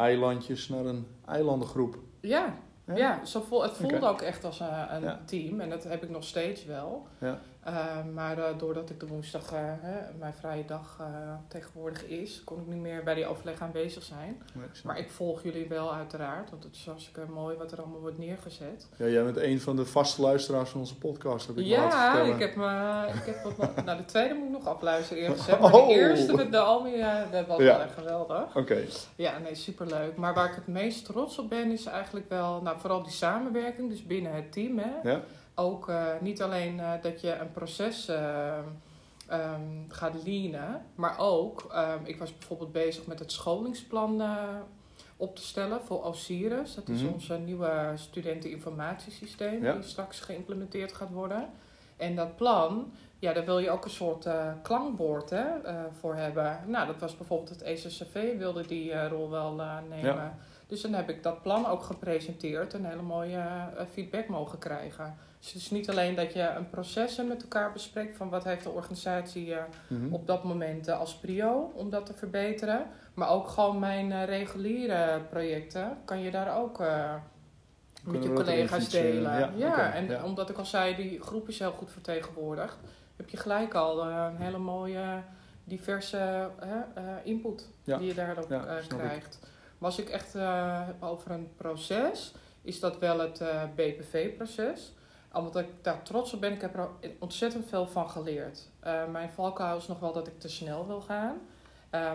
eilandjes 0.00 0.68
naar 0.68 0.84
een 0.84 1.06
eilandengroep. 1.26 1.98
Ja, 2.20 2.54
Ja? 2.86 2.96
ja. 2.96 3.24
zo 3.24 3.40
voel, 3.40 3.62
het 3.62 3.72
voelde 3.72 4.06
ook 4.06 4.20
echt 4.20 4.44
als 4.44 4.60
een, 4.60 4.94
een 4.94 5.02
Ja. 5.02 5.20
team. 5.24 5.60
En 5.60 5.70
dat 5.70 5.84
heb 5.84 6.02
ik 6.02 6.10
nog 6.10 6.24
steeds 6.24 6.64
wel. 6.64 7.06
Ja. 7.18 7.38
Uh, 7.70 8.14
maar 8.14 8.38
uh, 8.38 8.44
doordat 8.58 8.90
ik 8.90 9.00
de 9.00 9.06
woensdag, 9.06 9.50
hè, 9.50 10.00
mijn 10.18 10.34
vrije 10.34 10.64
dag 10.64 10.96
tegenwoordig 11.48 12.04
is, 12.06 12.42
kon 12.44 12.60
ik 12.60 12.66
niet 12.66 12.80
meer 12.80 13.02
bij 13.04 13.14
die 13.14 13.26
overleg 13.26 13.60
aanwezig 13.60 14.02
zijn. 14.02 14.42
Nee, 14.52 14.66
maar 14.84 14.98
ik 14.98 15.10
volg 15.10 15.42
jullie 15.42 15.68
wel 15.68 15.94
uiteraard, 15.94 16.50
want 16.50 16.64
het 16.64 16.74
is 16.74 16.86
hartstikke 16.86 17.20
mooi 17.32 17.56
wat 17.56 17.72
er 17.72 17.78
allemaal 17.78 18.00
wordt 18.00 18.18
neergezet. 18.18 18.88
Ja, 18.96 19.06
jij 19.06 19.24
bent 19.24 19.36
een 19.36 19.60
van 19.60 19.76
de 19.76 19.86
vaste 19.86 20.22
luisteraars 20.22 20.70
van 20.70 20.80
onze 20.80 20.98
podcast, 20.98 21.46
heb 21.46 21.58
ik 21.58 21.64
Ja, 21.66 22.20
ik 22.22 22.38
heb, 22.38 22.56
me, 22.56 23.06
ik 23.14 23.34
heb 23.34 23.56
wat, 23.56 23.76
nou 23.84 23.98
de 23.98 24.04
tweede 24.04 24.34
moet 24.34 24.46
ik 24.46 24.52
nog 24.52 24.66
afluisteren 24.66 25.22
eerst 25.22 25.36
gezegd, 25.40 25.60
maar 25.60 25.70
de 25.70 25.76
Oh. 25.76 25.88
eerste 25.90 26.34
met 26.34 26.52
de 26.52 26.58
Almi, 26.58 26.94
uh, 26.96 27.14
dat 27.32 27.46
was 27.46 27.58
Ja. 27.58 27.64
wel 27.64 27.80
echt 27.80 27.94
geweldig. 27.94 28.42
Oké. 28.48 28.58
Okay. 28.58 28.88
Ja, 29.16 29.38
nee, 29.38 29.54
superleuk. 29.54 30.16
Maar 30.16 30.34
waar 30.34 30.48
ik 30.48 30.54
het 30.54 30.66
meest 30.66 31.04
trots 31.04 31.38
op 31.38 31.48
ben, 31.48 31.70
is 31.70 31.84
eigenlijk 31.86 32.28
wel, 32.28 32.62
nou 32.62 32.78
vooral 32.80 33.02
die 33.02 33.12
samenwerking, 33.12 33.90
dus 33.90 34.06
binnen 34.06 34.32
het 34.34 34.52
team. 34.52 34.78
Hè? 34.78 35.10
Ja. 35.10 35.20
Ook 35.60 35.88
uh, 35.88 36.06
niet 36.20 36.42
alleen 36.42 36.78
uh, 36.78 36.92
dat 37.02 37.20
je 37.20 37.32
een 37.34 37.52
proces 37.52 38.08
uh, 38.08 38.58
um, 39.32 39.84
gaat 39.88 40.14
leanen, 40.24 40.82
maar 40.94 41.18
ook, 41.18 41.70
um, 41.74 42.04
ik 42.06 42.18
was 42.18 42.36
bijvoorbeeld 42.38 42.72
bezig 42.72 43.06
met 43.06 43.18
het 43.18 43.32
scholingsplan 43.32 44.20
uh, 44.20 44.38
op 45.16 45.36
te 45.36 45.42
stellen 45.42 45.80
voor 45.84 46.04
Osiris. 46.04 46.74
Dat 46.74 46.88
is 46.88 47.02
Mhm. 47.02 47.12
ons 47.12 47.28
nieuwe 47.44 47.92
studenteninformatiesysteem 47.94 49.62
Ja. 49.64 49.72
die 49.72 49.82
straks 49.82 50.20
geïmplementeerd 50.20 50.92
gaat 50.92 51.10
worden. 51.10 51.48
En 51.96 52.16
dat 52.16 52.36
plan, 52.36 52.92
ja, 53.18 53.32
daar 53.32 53.44
wil 53.44 53.58
je 53.58 53.70
ook 53.70 53.84
een 53.84 53.90
soort 53.90 54.26
eh, 54.26 54.52
klankbord 54.62 55.30
hè, 55.30 55.44
eh, 55.64 55.74
voor 56.00 56.14
hebben. 56.14 56.58
Nou, 56.66 56.86
dat 56.86 56.98
was 56.98 57.16
bijvoorbeeld 57.16 57.48
het 57.48 57.62
ECCV, 57.62 58.38
wilde 58.38 58.66
die 58.66 58.92
eh, 58.92 59.08
rol 59.10 59.30
wel 59.30 59.60
eh, 59.60 59.76
nemen. 59.88 60.14
Ja. 60.14 60.38
Dus 60.70 60.80
dan 60.80 60.92
heb 60.92 61.08
ik 61.10 61.22
dat 61.22 61.42
plan 61.42 61.66
ook 61.66 61.82
gepresenteerd 61.82 62.74
en 62.74 62.84
hele 62.84 63.02
mooie 63.02 63.36
eh, 63.36 63.84
feedback 63.92 64.28
mogen 64.28 64.58
krijgen. 64.58 65.16
Dus 65.38 65.52
het 65.52 65.62
is 65.62 65.70
niet 65.70 65.90
alleen 65.90 66.14
dat 66.14 66.32
je 66.32 66.48
een 66.48 66.70
proces 66.70 67.16
met 67.16 67.42
elkaar 67.42 67.72
bespreekt 67.72 68.16
van 68.16 68.28
wat 68.28 68.44
heeft 68.44 68.62
de 68.64 68.70
organisatie 68.70 69.54
eh, 69.54 69.62
Mhm. 69.88 70.12
op 70.14 70.26
dat 70.26 70.44
moment 70.44 70.88
eh, 70.88 70.98
als 70.98 71.14
prio 71.16 71.72
om 71.74 71.90
dat 71.90 72.06
te 72.06 72.14
verbeteren. 72.14 72.86
Maar 73.14 73.28
ook 73.30 73.48
gewoon 73.48 73.78
mijn 73.78 74.24
reguliere 74.24 75.20
projecten 75.30 75.98
kan 76.04 76.20
je 76.20 76.30
daar 76.30 76.56
ook 76.58 76.78
met 78.04 78.22
je 78.22 78.32
collega's 78.32 78.88
delen. 78.88 79.52
Ja, 79.58 79.92
en 79.92 80.06
ja. 80.08 80.24
omdat 80.24 80.50
ik 80.50 80.56
al 80.58 80.64
zei, 80.64 80.96
die 80.96 81.22
groep 81.22 81.48
is 81.48 81.58
heel 81.58 81.72
goed 81.72 81.90
vertegenwoordigd, 81.92 82.76
heb 83.16 83.28
je 83.28 83.36
gelijk 83.36 83.74
al 83.74 84.02
een 84.08 84.36
hele 84.36 84.58
mooie 84.58 85.22
diverse 85.64 86.48
input 87.24 87.68
Ja. 87.84 87.98
die 87.98 88.06
je 88.06 88.14
daarop 88.14 88.50
eh, 88.50 88.62
snap 88.82 89.00
ik. 89.02 89.28
Als 89.86 89.98
ik 89.98 90.08
echt 90.08 90.32
heb 90.86 91.02
over 91.02 91.30
een 91.30 91.48
proces, 91.56 92.32
is 92.62 92.80
dat 92.80 92.98
wel 92.98 93.18
het 93.18 93.40
eh, 93.40 93.62
BPV-proces. 93.74 94.92
Omdat 95.32 95.56
ik 95.56 95.66
daar 95.82 96.02
trots 96.02 96.32
op 96.32 96.40
ben, 96.40 96.52
ik 96.52 96.60
heb 96.60 96.76
er 96.76 96.88
ontzettend 97.18 97.68
veel 97.68 97.86
van 97.86 98.10
geleerd. 98.10 98.68
Eh, 98.80 99.06
mijn 99.12 99.30
valkuil 99.30 99.76
is 99.76 99.86
nog 99.86 100.00
wel 100.00 100.12
dat 100.12 100.26
ik 100.26 100.38
te 100.38 100.48
snel 100.48 100.86
wil 100.86 101.00
gaan. 101.00 101.36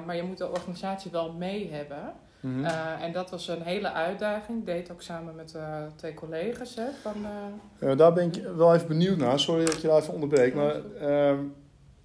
Maar 0.05 0.15
je 0.15 0.23
moet 0.23 0.37
de 0.37 0.49
organisatie 0.49 1.11
wel 1.11 1.31
mee 1.31 1.71
hebben. 1.71 2.13
Mhm. 2.39 2.65
En 3.01 3.11
dat 3.11 3.29
was 3.29 3.47
een 3.47 3.61
hele 3.61 3.91
uitdaging. 3.91 4.59
Ik 4.59 4.65
deed 4.65 4.91
ook 4.91 5.01
samen 5.01 5.35
met 5.35 5.55
twee 5.95 6.13
collega's. 6.13 6.75
Hè, 6.75 6.85
van, 7.01 7.13
Ja, 7.79 7.95
daar 7.95 8.13
ben 8.13 8.31
ik 8.33 8.43
wel 8.55 8.75
even 8.75 8.87
benieuwd 8.87 9.17
naar. 9.17 9.39
Sorry 9.39 9.65
dat 9.65 9.81
je 9.81 9.87
daar 9.87 10.01
even 10.01 10.13
onderbreek. 10.13 10.53
Ja, 10.53 10.59
Maar 10.59 10.95
ehm, 10.99 11.39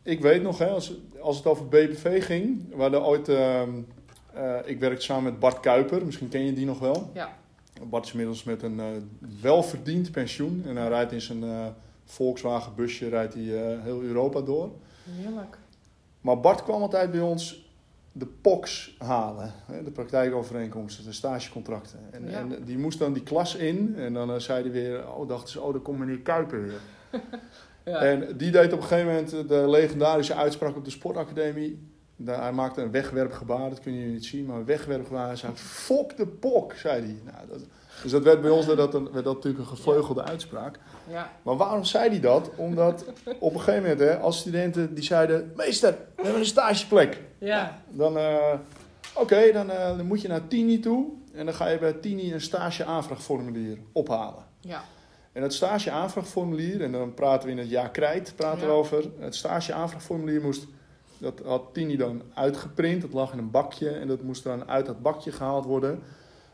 ik 0.02 0.20
weet 0.20 0.42
nog, 0.42 0.58
hè, 0.58 0.66
als, 0.68 0.92
als 1.20 1.36
het 1.36 1.46
over 1.46 1.68
BPV 1.68 2.24
ging, 2.24 2.74
waar 2.74 2.92
er 2.92 3.04
ooit. 3.04 3.28
Eh, 4.34 4.56
ik 4.64 4.78
werkte 4.80 5.04
samen 5.04 5.24
met 5.24 5.38
Bart 5.38 5.60
Kuiper, 5.60 6.04
misschien 6.04 6.28
ken 6.28 6.44
je 6.44 6.52
die 6.52 6.66
nog 6.66 6.78
wel. 6.78 7.10
Ja. 7.14 7.36
Bart 7.90 8.04
is 8.04 8.10
inmiddels 8.10 8.44
met 8.44 8.62
een 8.62 8.80
eh, 8.80 8.86
welverdiend 9.40 10.10
pensioen. 10.10 10.62
En 10.66 10.76
hij 10.76 10.88
rijdt 10.88 11.12
in 11.12 11.20
zijn 11.20 11.42
eh, 11.44 11.66
Volkswagen 12.04 12.72
busje 12.76 13.08
rijdt 13.08 13.34
hij, 13.34 13.42
heel 13.82 14.02
Europa 14.02 14.40
door. 14.40 14.70
heerlijk. 15.10 15.58
Maar 16.20 16.40
Bart 16.40 16.62
kwam 16.62 16.82
altijd 16.82 17.10
bij 17.10 17.20
ons 17.20 17.68
de 18.12 18.26
POX 18.26 18.94
halen. 18.98 19.52
hè, 19.66 19.82
De 19.82 19.90
praktijkovereenkomsten, 19.90 21.04
de 21.04 21.12
stagecontracten. 21.12 21.98
En, 22.10 22.30
Ja. 22.30 22.38
en 22.38 22.64
die 22.64 22.78
moest 22.78 22.98
dan 22.98 23.12
die 23.12 23.22
klas 23.22 23.54
in. 23.54 23.94
En 23.96 24.12
dan 24.14 24.40
zei 24.40 24.62
hij 24.62 24.70
weer, 24.72 25.08
oh 25.14 25.28
dachten 25.28 25.48
ze, 25.48 25.60
oh 25.60 25.72
daar 25.72 25.82
komt 25.82 25.98
meneer 25.98 26.20
Kuiper 26.20 26.62
weer. 26.62 26.80
Ja. 27.84 27.98
En 27.98 28.36
die 28.36 28.50
deed 28.50 28.72
op 28.72 28.78
een 28.80 28.86
gegeven 28.86 29.06
moment 29.06 29.48
de 29.48 29.68
legendarische 29.68 30.34
uitspraak 30.34 30.76
op 30.76 30.84
de 30.84 30.90
sportacademie. 30.90 31.89
Hij 32.24 32.52
maakte 32.52 32.82
een 32.82 32.90
wegwerpgebaar, 32.90 33.70
dat 33.70 33.80
kunnen 33.80 34.00
jullie 34.00 34.14
niet 34.14 34.24
zien, 34.24 34.46
maar 34.46 34.56
een 34.56 34.64
wegwerpgebaar. 34.64 35.26
Hij 35.26 35.36
zei, 35.36 35.52
fok 35.54 36.16
de 36.16 36.26
pok, 36.26 36.74
zei 36.74 37.02
hij. 37.02 37.18
Nou, 37.24 37.48
dat, 37.48 37.60
dus 38.02 38.10
dat 38.10 38.22
werd 38.22 38.40
bij 38.40 38.50
ons 38.50 38.66
dat, 38.66 38.94
een, 38.94 39.12
werd 39.12 39.24
dat 39.24 39.34
natuurlijk 39.34 39.62
een 39.64 39.76
gevleugelde 39.76 40.24
uitspraak. 40.24 40.78
ja. 41.08 41.32
Maar 41.42 41.56
waarom 41.56 41.84
zei 41.84 42.08
hij 42.08 42.20
dat? 42.20 42.50
Omdat 42.56 43.04
op 43.38 43.54
een 43.54 43.60
gegeven 43.60 43.82
moment, 43.82 44.00
hè, 44.00 44.18
als 44.18 44.38
studenten 44.38 44.94
die 44.94 45.04
zeiden... 45.04 45.52
Meester, 45.56 45.96
we 46.16 46.22
hebben 46.22 46.40
een 46.40 46.46
stageplek. 46.46 47.20
ja. 47.38 47.82
Dan, 47.88 48.18
eh, 48.18 48.54
oké, 49.14 49.52
dan, 49.52 49.70
eh, 49.70 49.96
dan 49.96 50.06
moet 50.06 50.20
je 50.20 50.28
naar 50.28 50.48
Tini 50.48 50.80
toe. 50.80 51.06
En 51.34 51.44
dan 51.44 51.54
ga 51.54 51.68
je 51.68 51.78
bij 51.78 51.92
Tini 51.92 52.32
een 52.32 52.40
stage-aanvraagformulier 52.40 53.78
ophalen. 53.92 54.44
ja. 54.60 54.82
En 55.32 55.42
het 55.42 55.54
stage-aanvraagformulier, 55.54 56.82
en 56.82 56.92
dan 56.92 57.14
praten 57.14 57.46
we 57.46 57.52
in 57.52 57.58
het 57.58 57.70
jaar 57.70 57.90
krijt, 57.90 58.32
praten 58.36 58.66
we 58.66 58.72
over. 58.72 59.04
Het 59.18 59.34
stage-aanvraagformulier 59.34 60.40
moest, 60.40 60.66
dat 61.20 61.40
had 61.44 61.62
Tini 61.72 61.96
dan 61.96 62.22
uitgeprint. 62.34 63.02
Dat 63.02 63.12
lag 63.12 63.32
in 63.32 63.38
een 63.38 63.50
bakje 63.50 63.90
en 63.90 64.08
dat 64.08 64.22
moest 64.22 64.42
dan 64.42 64.68
uit 64.68 64.86
dat 64.86 65.02
bakje 65.02 65.32
gehaald 65.32 65.64
worden. 65.64 66.02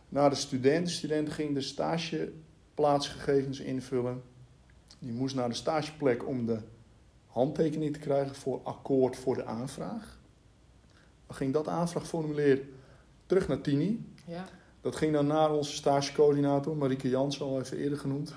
Naar 0.08 0.30
de 0.30 0.36
student. 0.36 0.86
De 0.86 0.92
student 0.92 1.30
ging 1.30 1.54
de 1.54 1.60
stageplaatsgegevens 1.60 3.60
invullen. 3.60 4.22
Die 4.98 5.12
moest 5.12 5.34
naar 5.34 5.48
de 5.48 5.54
stageplek 5.54 6.26
om 6.26 6.46
de 6.46 6.58
handtekening 7.26 7.92
te 7.92 7.98
krijgen 7.98 8.34
voor 8.34 8.60
akkoord 8.62 9.16
voor 9.16 9.34
de 9.34 9.44
aanvraag. 9.44 10.18
Dan 11.26 11.36
ging 11.36 11.52
dat 11.52 11.68
aanvraagformulier 11.68 12.62
terug 13.26 13.48
naar 13.48 13.60
Tini. 13.60 14.12
ja. 14.26 14.44
Dat 14.80 14.96
ging 14.96 15.12
dan 15.12 15.26
naar 15.26 15.52
onze 15.52 15.72
stagecoördinator, 15.72 16.76
Marieke 16.76 17.08
Jansen, 17.08 17.46
al 17.46 17.60
even 17.60 17.76
eerder 17.76 17.98
genoemd. 17.98 18.34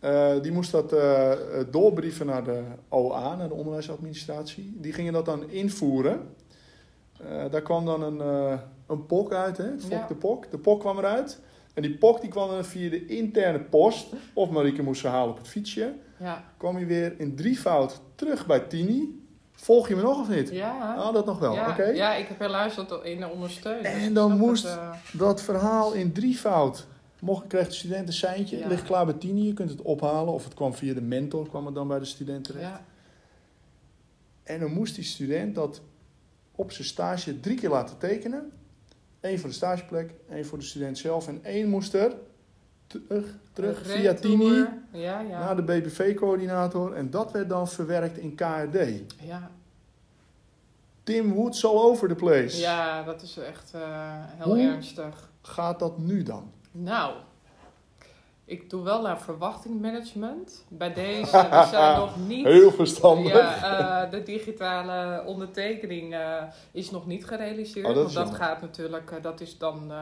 Eh, 0.00 0.32
die 0.42 0.52
moest 0.52 0.70
dat 0.70 0.92
eh, 0.92 1.32
eh, 1.32 1.38
doorbrieven 1.70 2.26
naar 2.26 2.44
de 2.44 2.62
OA, 2.88 3.36
naar 3.36 3.48
de 3.48 3.54
onderwijsadministratie. 3.54 4.74
Die 4.80 4.92
gingen 4.92 5.12
dat 5.12 5.24
dan 5.24 5.50
invoeren. 5.50 6.20
Daar 7.50 7.62
kwam 7.62 7.84
dan 7.84 8.02
een, 8.02 8.58
een 8.86 9.06
POK 9.06 9.32
uit, 9.32 9.56
hè? 9.56 9.78
Fok 9.78 9.90
Ja. 9.90 10.06
de 10.08 10.14
POK. 10.14 10.50
De 10.50 10.58
POK 10.58 10.80
kwam 10.80 10.98
eruit. 10.98 11.40
En 11.74 11.82
die 11.82 11.96
POK 11.98 12.20
die 12.20 12.30
kwam 12.30 12.48
dan 12.48 12.64
via 12.64 12.90
de 12.90 13.06
interne 13.06 13.60
post, 13.60 14.06
of 14.34 14.50
Marieke 14.50 14.82
moest 14.82 15.00
ze 15.00 15.08
halen 15.08 15.30
op 15.30 15.38
het 15.38 15.48
fietsje. 15.48 15.92
Ja. 16.18 16.44
Kwam 16.56 16.74
hij 16.76 16.86
weer 16.86 17.14
in 17.20 17.36
drievoud 17.36 18.00
terug 18.14 18.46
bij 18.46 18.60
Tini. 18.60 19.20
Volg 19.52 19.88
je 19.88 19.96
me 19.96 20.02
nog 20.02 20.20
of 20.20 20.28
niet? 20.28 20.50
Ja. 20.50 20.94
Oh, 20.98 21.12
dat 21.12 21.26
nog 21.26 21.38
wel, 21.38 21.54
ja. 21.54 21.68
oké. 21.70 21.84
ja, 21.84 22.14
ik 22.14 22.26
heb 22.28 22.38
helaas 22.38 22.74
dat 22.74 23.04
in 23.04 23.20
de 23.20 23.28
ondersteuning. 23.28 23.86
En 23.94 24.14
dan 24.14 24.36
moest- 24.36 24.64
het, 24.64 24.78
Dat 25.12 25.42
verhaal 25.42 25.92
in 25.92 26.12
drievoud. 26.12 26.86
Mocht, 27.20 27.46
kreeg 27.46 27.66
de 27.66 27.74
student 27.74 28.06
een 28.08 28.14
seintje, 28.14 28.58
Ja. 28.58 28.68
ligt 28.68 28.82
klaar 28.82 29.04
bij 29.04 29.14
Tini, 29.14 29.46
je 29.46 29.52
kunt 29.52 29.70
het 29.70 29.82
ophalen. 29.82 30.32
Of 30.32 30.44
het 30.44 30.54
kwam 30.54 30.74
via 30.74 30.94
de 30.94 31.02
mentor, 31.02 31.48
kwam 31.48 31.66
het 31.66 31.74
dan 31.74 31.88
bij 31.88 31.98
de 31.98 32.04
student 32.04 32.44
terecht. 32.44 32.64
ja. 32.64 32.84
En 34.42 34.60
dan 34.60 34.72
moest 34.72 34.94
die 34.94 35.04
student 35.04 35.54
dat 35.54 35.80
op 36.54 36.72
zijn 36.72 36.86
stage 36.88 37.40
drie 37.40 37.56
keer 37.56 37.68
laten 37.70 37.98
tekenen. 37.98 38.52
Eén 39.20 39.38
voor 39.38 39.48
de 39.48 39.54
stageplek, 39.54 40.10
één 40.30 40.46
voor 40.46 40.58
de 40.58 40.64
student 40.64 40.98
zelf. 40.98 41.28
En 41.28 41.40
één 41.44 41.68
moest 41.68 41.94
er 41.94 42.12
terug, 42.86 43.34
terug 43.52 43.86
via. 43.86 44.14
Tini 44.14 44.44
Ja, 44.92 45.20
ja. 45.20 45.20
naar 45.38 45.56
de 45.56 45.62
BBV-coördinator. 45.62 46.92
En 46.92 47.10
dat 47.10 47.32
werd 47.32 47.48
dan 47.48 47.68
verwerkt 47.68 48.18
in 48.18 48.34
KRD. 48.34 49.02
ja. 49.22 49.50
Tim 51.06 51.34
Woods 51.34 51.64
all 51.64 51.78
over 51.78 52.08
the 52.08 52.14
place. 52.14 52.58
ja, 52.58 53.02
dat 53.02 53.22
is 53.22 53.36
echt 53.36 53.70
eh, 53.74 53.80
heel 54.36 54.54
Hoe? 54.54 54.62
ernstig. 54.62 55.30
Gaat 55.42 55.78
dat 55.78 55.98
nu 55.98 56.22
dan? 56.22 56.52
Nou, 56.72 57.12
ik 58.44 58.70
doe 58.70 58.82
wel 58.82 59.02
naar 59.02 59.20
verwachtingmanagement. 59.20 60.64
Bij 60.68 60.92
deze, 60.92 61.48
we 61.50 61.66
zijn 61.70 61.98
nog 62.04 62.26
niet... 62.26 62.46
Heel 62.46 62.72
verstandig. 62.72 63.32
Ja, 63.32 64.04
eh, 64.04 64.10
de 64.10 64.22
digitale 64.22 65.24
ondertekening 65.26 66.14
eh, 66.14 66.42
is 66.72 66.90
nog 66.90 67.06
niet 67.06 67.26
gerealiseerd. 67.26 67.86
Oh, 67.86 67.94
dat 67.94 68.02
want 68.02 68.14
dat 68.14 68.28
jammer. 68.28 68.42
gaat 68.42 68.60
natuurlijk, 68.60 69.18
dat 69.22 69.40
is 69.40 69.58
dan... 69.58 69.92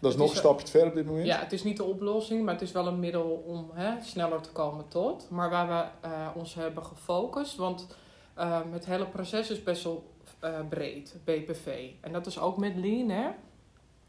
Dat 0.00 0.10
is 0.10 0.16
nog 0.16 0.26
is 0.26 0.32
een 0.32 0.38
stapje 0.38 0.64
te 0.64 0.70
ver 0.70 0.86
op 0.86 0.94
dit 0.94 1.06
moment. 1.06 1.26
ja, 1.26 1.38
het 1.38 1.52
is 1.52 1.62
niet 1.62 1.76
de 1.76 1.84
oplossing, 1.84 2.44
maar 2.44 2.54
het 2.54 2.62
is 2.62 2.72
wel 2.72 2.86
een 2.86 3.00
middel 3.00 3.44
om 3.46 3.70
hè, 3.72 4.02
sneller 4.02 4.40
te 4.40 4.50
komen 4.50 4.84
tot. 4.88 5.26
Maar 5.30 5.50
waar 5.50 5.68
we 6.02 6.08
ons 6.38 6.54
hebben 6.54 6.84
gefocust, 6.84 7.56
want 7.56 7.86
het 8.70 8.86
hele 8.86 9.06
proces 9.06 9.50
is 9.50 9.62
best 9.62 9.84
wel 9.84 10.08
eh, 10.40 10.58
breed, 10.68 11.16
BPV. 11.24 11.90
En 12.00 12.12
dat 12.12 12.26
is 12.26 12.38
ook 12.38 12.56
met 12.56 12.76
Lean, 12.76 13.08
hè. 13.08 13.28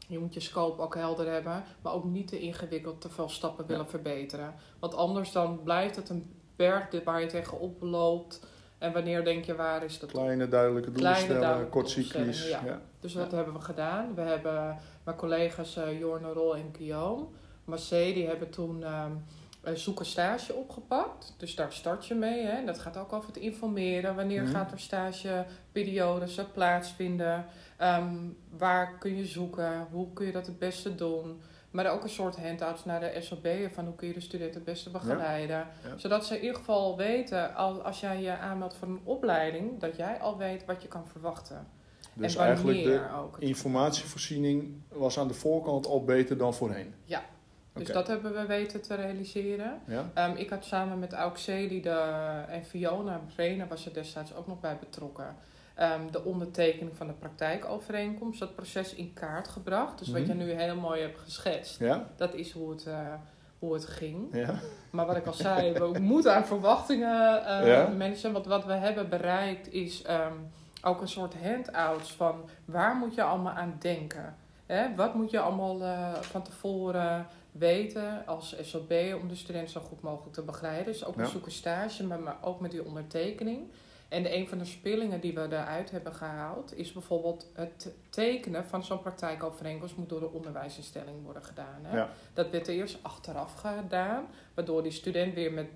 Je 0.08 0.18
moet 0.18 0.34
je 0.34 0.40
scope 0.40 0.82
ook 0.82 0.94
helder 0.94 1.32
hebben, 1.32 1.64
maar 1.82 1.92
ook 1.92 2.04
niet 2.04 2.28
te 2.28 2.40
ingewikkeld 2.40 3.00
te 3.00 3.08
veel 3.08 3.28
stappen 3.28 3.66
willen 3.66 3.88
verbeteren. 3.88 4.54
Want 4.78 4.94
anders 4.94 5.32
dan 5.32 5.62
blijft 5.62 5.96
het 5.96 6.08
een 6.08 6.34
berg 6.56 7.04
waar 7.04 7.20
je 7.20 7.26
tegenop 7.26 7.82
loopt. 7.82 8.46
En 8.78 8.92
wanneer 8.92 9.24
denk 9.24 9.44
je, 9.44 9.54
waar 9.54 9.84
is 9.84 9.98
dat? 9.98 10.10
Kleine 10.10 10.48
duidelijke 10.48 10.90
doelen 10.90 11.02
Kleine, 11.10 11.22
stellen, 11.24 11.42
duidelijke 11.42 11.72
kortcyclisch. 11.78 12.14
doelstellingen, 12.42 12.72
Ja. 12.72 12.80
Dus 13.00 13.12
dat 13.12 13.32
hebben 13.32 13.54
we 13.54 13.60
gedaan. 13.60 14.14
We 14.14 14.20
hebben 14.20 14.78
mijn 15.04 15.16
collega's 15.16 15.76
eh 15.76 15.98
Jorne 15.98 16.32
Rol 16.32 16.56
en 16.56 16.74
Guillaume, 16.76 17.24
Marcé, 17.64 18.12
die 18.12 18.26
hebben 18.26 18.50
toen 18.50 18.82
ehm 18.84 19.12
een 19.62 19.76
zoek 19.76 19.98
een 20.00 20.06
stage 20.06 20.54
opgepakt. 20.54 21.34
Dus 21.38 21.54
daar 21.54 21.72
start 21.72 22.06
je 22.06 22.14
mee. 22.14 22.44
Hè. 22.44 22.64
Dat 22.64 22.78
gaat 22.78 22.96
ook 22.96 23.12
over 23.12 23.28
het 23.28 23.36
informeren. 23.36 24.14
Wanneer 24.16 24.42
Mhm. 24.42 24.52
gaat 24.52 24.72
er 24.72 24.78
stageperiodes 24.80 26.36
eh, 26.38 26.44
plaatsvinden? 26.52 27.44
Ehm, 27.76 28.14
waar 28.58 28.98
kun 28.98 29.16
je 29.16 29.26
zoeken? 29.26 29.86
Hoe 29.90 30.12
kun 30.12 30.26
je 30.26 30.32
dat 30.32 30.46
het 30.46 30.58
beste 30.58 30.94
doen? 30.94 31.40
Maar 31.70 31.86
ook 31.90 32.02
een 32.02 32.08
soort 32.08 32.36
handouts 32.36 32.84
naar 32.84 33.00
de 33.00 33.16
SOB'en 33.20 33.70
van 33.72 33.84
hoe 33.84 33.94
kun 33.94 34.08
je 34.08 34.14
de 34.14 34.20
studenten 34.20 34.54
het 34.54 34.64
beste 34.64 34.90
begeleiden. 34.90 35.56
Ja. 35.56 35.96
Zodat 35.96 36.26
ze 36.26 36.34
in 36.36 36.40
ieder 36.42 36.56
geval 36.56 36.96
weten, 36.96 37.54
al- 37.54 37.82
als 37.82 38.00
jij 38.00 38.22
je 38.22 38.36
aanmeldt 38.38 38.74
voor 38.74 38.88
een 38.88 39.00
opleiding, 39.04 39.80
dat 39.80 39.96
jij 39.96 40.18
al 40.20 40.36
weet 40.38 40.64
wat 40.64 40.82
je 40.82 40.88
kan 40.88 41.06
verwachten. 41.08 41.66
Dus 42.14 42.34
en 42.36 42.40
eigenlijk 42.44 42.78
wanneer 42.78 42.98
de 43.08 43.14
ook. 43.16 43.36
informatievoorziening 43.38 44.74
was 44.88 45.18
aan 45.18 45.28
de 45.28 45.34
voorkant 45.34 45.86
al 45.86 46.04
beter 46.04 46.36
dan 46.38 46.54
voorheen. 46.54 46.94
Ja. 47.04 47.22
Dus 47.74 47.88
dat 47.88 48.06
hebben 48.06 48.32
we 48.34 48.46
weten 48.46 48.82
te 48.82 48.94
realiseren. 48.94 49.80
Ja? 49.86 50.10
Ehm, 50.14 50.36
ik 50.36 50.50
had 50.50 50.64
samen 50.64 50.98
met 50.98 51.12
Auxeli 51.12 51.80
de, 51.82 52.00
en 52.48 52.64
Fiona 52.64 53.20
Brena 53.34 53.66
was 53.66 53.86
er 53.86 53.92
destijds 53.94 54.34
ook 54.34 54.46
nog 54.46 54.60
bij 54.60 54.76
betrokken. 54.80 55.36
ehm, 55.74 56.10
de 56.10 56.24
ondertekening 56.24 56.96
van 56.96 57.06
de 57.06 57.12
praktijkovereenkomst, 57.12 58.38
dat 58.40 58.54
proces 58.54 58.94
in 58.94 59.12
kaart 59.12 59.48
gebracht. 59.48 59.98
Dus 59.98 60.08
wat 60.08 60.20
Mhm. 60.20 60.28
je 60.28 60.34
nu 60.44 60.50
heel 60.50 60.76
mooi 60.76 61.00
hebt 61.00 61.18
geschetst, 61.18 61.78
Ja? 61.78 62.06
dat 62.16 62.34
is 62.34 62.50
hoe 62.52 62.70
het, 62.70 62.86
eh, 62.86 62.98
hoe 63.58 63.74
het 63.74 63.84
ging. 63.86 64.28
Ja? 64.32 64.54
Maar 64.90 65.06
wat 65.06 65.16
ik 65.16 65.26
al 65.26 65.32
zei, 65.32 65.72
we 65.72 65.98
moeten 66.00 66.34
aan 66.34 66.46
verwachtingen 66.46 67.10
Ja. 67.66 67.88
managen. 67.96 68.32
Want 68.32 68.46
wat 68.46 68.64
we 68.64 68.72
hebben 68.72 69.08
bereikt 69.08 69.72
is 69.72 70.02
ook 70.82 71.00
een 71.00 71.08
soort 71.08 71.34
handouts 71.42 72.12
van 72.12 72.48
waar 72.64 72.94
moet 72.96 73.14
je 73.14 73.22
allemaal 73.22 73.52
aan 73.52 73.76
denken. 73.78 74.36
Hè? 74.66 74.94
Wat 74.94 75.14
moet 75.14 75.30
je 75.30 75.40
allemaal 75.40 75.82
eh, 75.82 76.14
van 76.14 76.42
tevoren 76.42 77.26
weten 77.52 78.26
als 78.26 78.56
SOB 78.60 78.92
om 79.22 79.28
de 79.28 79.34
student 79.36 79.70
zo 79.70 79.80
goed 79.80 80.00
mogelijk 80.00 80.34
te 80.34 80.42
begeleiden. 80.42 80.92
Dus 80.92 81.04
ook 81.04 81.14
Ja. 81.14 81.20
met 81.20 81.30
zoeken 81.30 81.52
stage, 81.52 82.04
maar, 82.06 82.20
maar 82.20 82.36
ook 82.42 82.60
met 82.60 82.70
die 82.70 82.84
ondertekening. 82.84 83.70
En 84.08 84.34
een 84.34 84.48
van 84.48 84.58
de 84.58 84.64
spillingen 84.64 85.20
die 85.20 85.34
we 85.34 85.40
eruit 85.42 85.90
hebben 85.90 86.14
gehaald 86.14 86.76
is 86.78 86.92
bijvoorbeeld 86.92 87.46
het 87.54 87.92
tekenen 88.10 88.64
van 88.66 88.84
zo'n 88.84 89.00
praktijkovereenkomst 89.02 89.96
moet 89.96 90.08
door 90.08 90.20
de 90.20 90.30
onderwijsinstelling 90.30 91.24
worden 91.24 91.44
gedaan. 91.44 91.78
Hè? 91.82 91.96
Ja. 91.96 92.08
Dat 92.34 92.50
werd 92.50 92.68
eerst 92.68 92.98
achteraf 93.02 93.54
gedaan, 93.54 94.26
waardoor 94.54 94.82
die 94.82 94.92
student 94.92 95.34
weer 95.34 95.52
met, 95.52 95.66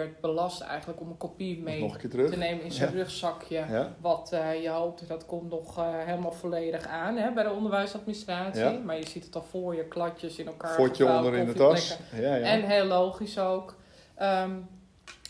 werd 0.00 0.20
belast 0.20 0.60
eigenlijk 0.60 1.00
om 1.00 1.08
een 1.08 1.16
kopie 1.16 1.62
mee 1.62 1.82
een 1.82 2.10
te 2.30 2.36
nemen 2.36 2.64
in 2.64 2.72
zijn 2.72 2.90
Ja. 2.90 2.96
rugzakje. 2.96 3.54
Ja? 3.54 3.94
Wat 4.00 4.32
eh, 4.32 4.62
je 4.62 4.68
hoopt, 4.68 5.08
dat 5.08 5.26
komt 5.26 5.50
nog 5.50 5.78
eh, 5.78 6.04
helemaal 6.04 6.32
volledig 6.32 6.86
aan 6.86 7.16
hè, 7.16 7.32
bij 7.32 7.42
de 7.42 7.50
onderwijsadministratie. 7.50 8.62
Ja. 8.62 8.78
Maar 8.84 8.96
je 8.96 9.06
ziet 9.06 9.24
het 9.24 9.34
al 9.34 9.42
voor 9.42 9.74
je, 9.74 9.84
kladjes 9.84 10.38
in 10.38 10.46
elkaar 10.46 10.70
gevouwen, 10.70 11.16
onder 11.16 11.34
in 11.40 11.46
de 11.46 11.52
tas. 11.52 11.98
Ja, 12.14 12.34
ja. 12.34 12.46
En 12.46 12.62
heel 12.62 12.84
logisch 12.84 13.38
ook. 13.38 13.76
Ehm, 14.14 14.50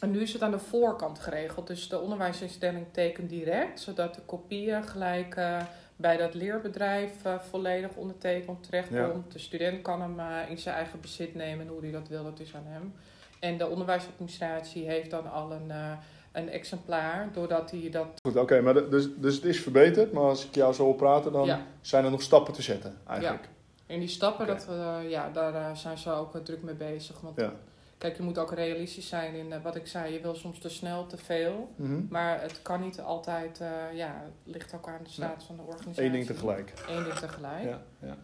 en 0.00 0.10
nu 0.10 0.20
is 0.20 0.32
het 0.32 0.42
aan 0.42 0.50
de 0.50 0.58
voorkant 0.58 1.18
geregeld. 1.18 1.66
Dus 1.66 1.88
de 1.88 2.00
onderwijsinstelling 2.00 2.86
tekent 2.90 3.28
direct, 3.28 3.80
zodat 3.80 4.14
de 4.14 4.20
kopieën 4.20 4.82
gelijk 4.84 5.36
eh, 5.36 5.62
bij 5.96 6.16
dat 6.16 6.34
leerbedrijf 6.34 7.12
volledig 7.50 7.94
ondertekend 7.94 8.62
terechtkomt. 8.62 9.32
De 9.32 9.38
student 9.38 9.82
kan 9.82 10.00
hem 10.00 10.20
in 10.48 10.58
zijn 10.58 10.74
eigen 10.74 11.00
bezit 11.00 11.34
nemen 11.34 11.66
en 11.66 11.72
hoe 11.72 11.80
hij 11.80 11.90
dat 11.90 12.08
wil, 12.08 12.24
dat 12.24 12.40
is 12.40 12.54
aan 12.54 12.66
hem. 12.66 12.94
En 13.40 13.58
de 13.58 13.68
onderwijsadministratie 13.68 14.86
heeft 14.86 15.10
dan 15.10 15.30
al 15.32 15.52
een, 15.52 15.70
eh, 15.70 15.92
een 16.32 16.48
exemplaar, 16.48 17.28
doordat 17.32 17.70
hij 17.70 17.90
dat. 17.90 18.06
Goed, 18.22 18.36
oké, 18.36 18.60
maar 18.60 18.74
de- 18.74 18.88
dus, 18.88 19.08
dus 19.16 19.34
het 19.34 19.44
is 19.44 19.60
verbeterd, 19.60 20.12
maar 20.12 20.22
als 20.22 20.46
ik 20.46 20.54
jou 20.54 20.72
zo 20.74 20.84
wil 20.84 20.94
praten, 20.94 21.32
dan 21.32 21.46
Ja. 21.46 21.66
zijn 21.80 22.04
er 22.04 22.10
nog 22.10 22.22
stappen 22.22 22.52
te 22.54 22.62
zetten, 22.62 22.94
eigenlijk. 23.08 23.48
En 23.86 23.98
die 23.98 24.08
stappen, 24.08 24.46
dat, 24.46 24.66
we, 24.66 25.06
ja, 25.08 25.30
daar 25.30 25.54
eh, 25.54 25.74
zijn 25.76 25.98
ze 25.98 26.10
ook 26.10 26.34
eh, 26.34 26.40
druk 26.42 26.62
mee 26.62 26.74
bezig. 26.74 27.20
Want 27.20 27.40
Ja. 27.40 27.52
kijk, 27.98 28.16
je 28.16 28.22
moet 28.22 28.38
ook 28.38 28.52
realistisch 28.52 29.08
zijn 29.08 29.34
in 29.34 29.52
eh, 29.52 29.62
wat 29.62 29.76
ik 29.76 29.86
zei. 29.86 30.12
Je 30.12 30.20
wil 30.20 30.34
soms 30.34 30.58
te 30.58 30.68
snel, 30.68 31.06
te 31.06 31.16
veel. 31.16 31.72
Mhm. 31.76 32.00
Maar 32.08 32.40
het 32.42 32.62
kan 32.62 32.80
niet 32.80 33.00
altijd, 33.00 33.60
eh, 33.60 33.68
ja, 33.94 34.22
het 34.24 34.54
ligt 34.54 34.74
ook 34.74 34.88
aan 34.88 35.02
de 35.02 35.10
staat 35.10 35.44
van 35.44 35.56
de 35.56 35.62
organisatie. 35.62 36.04
Eén 36.04 36.12
ding 36.12 36.26
tegelijk. 36.26 36.72
Eén 36.88 37.02
ding 37.04 37.14
tegelijk. 37.14 37.62
Ja, 37.64 37.80
Ja, 38.00 38.16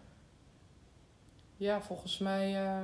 ja. 1.56 1.80
volgens 1.82 2.18
mij, 2.18 2.64
eh, 2.64 2.82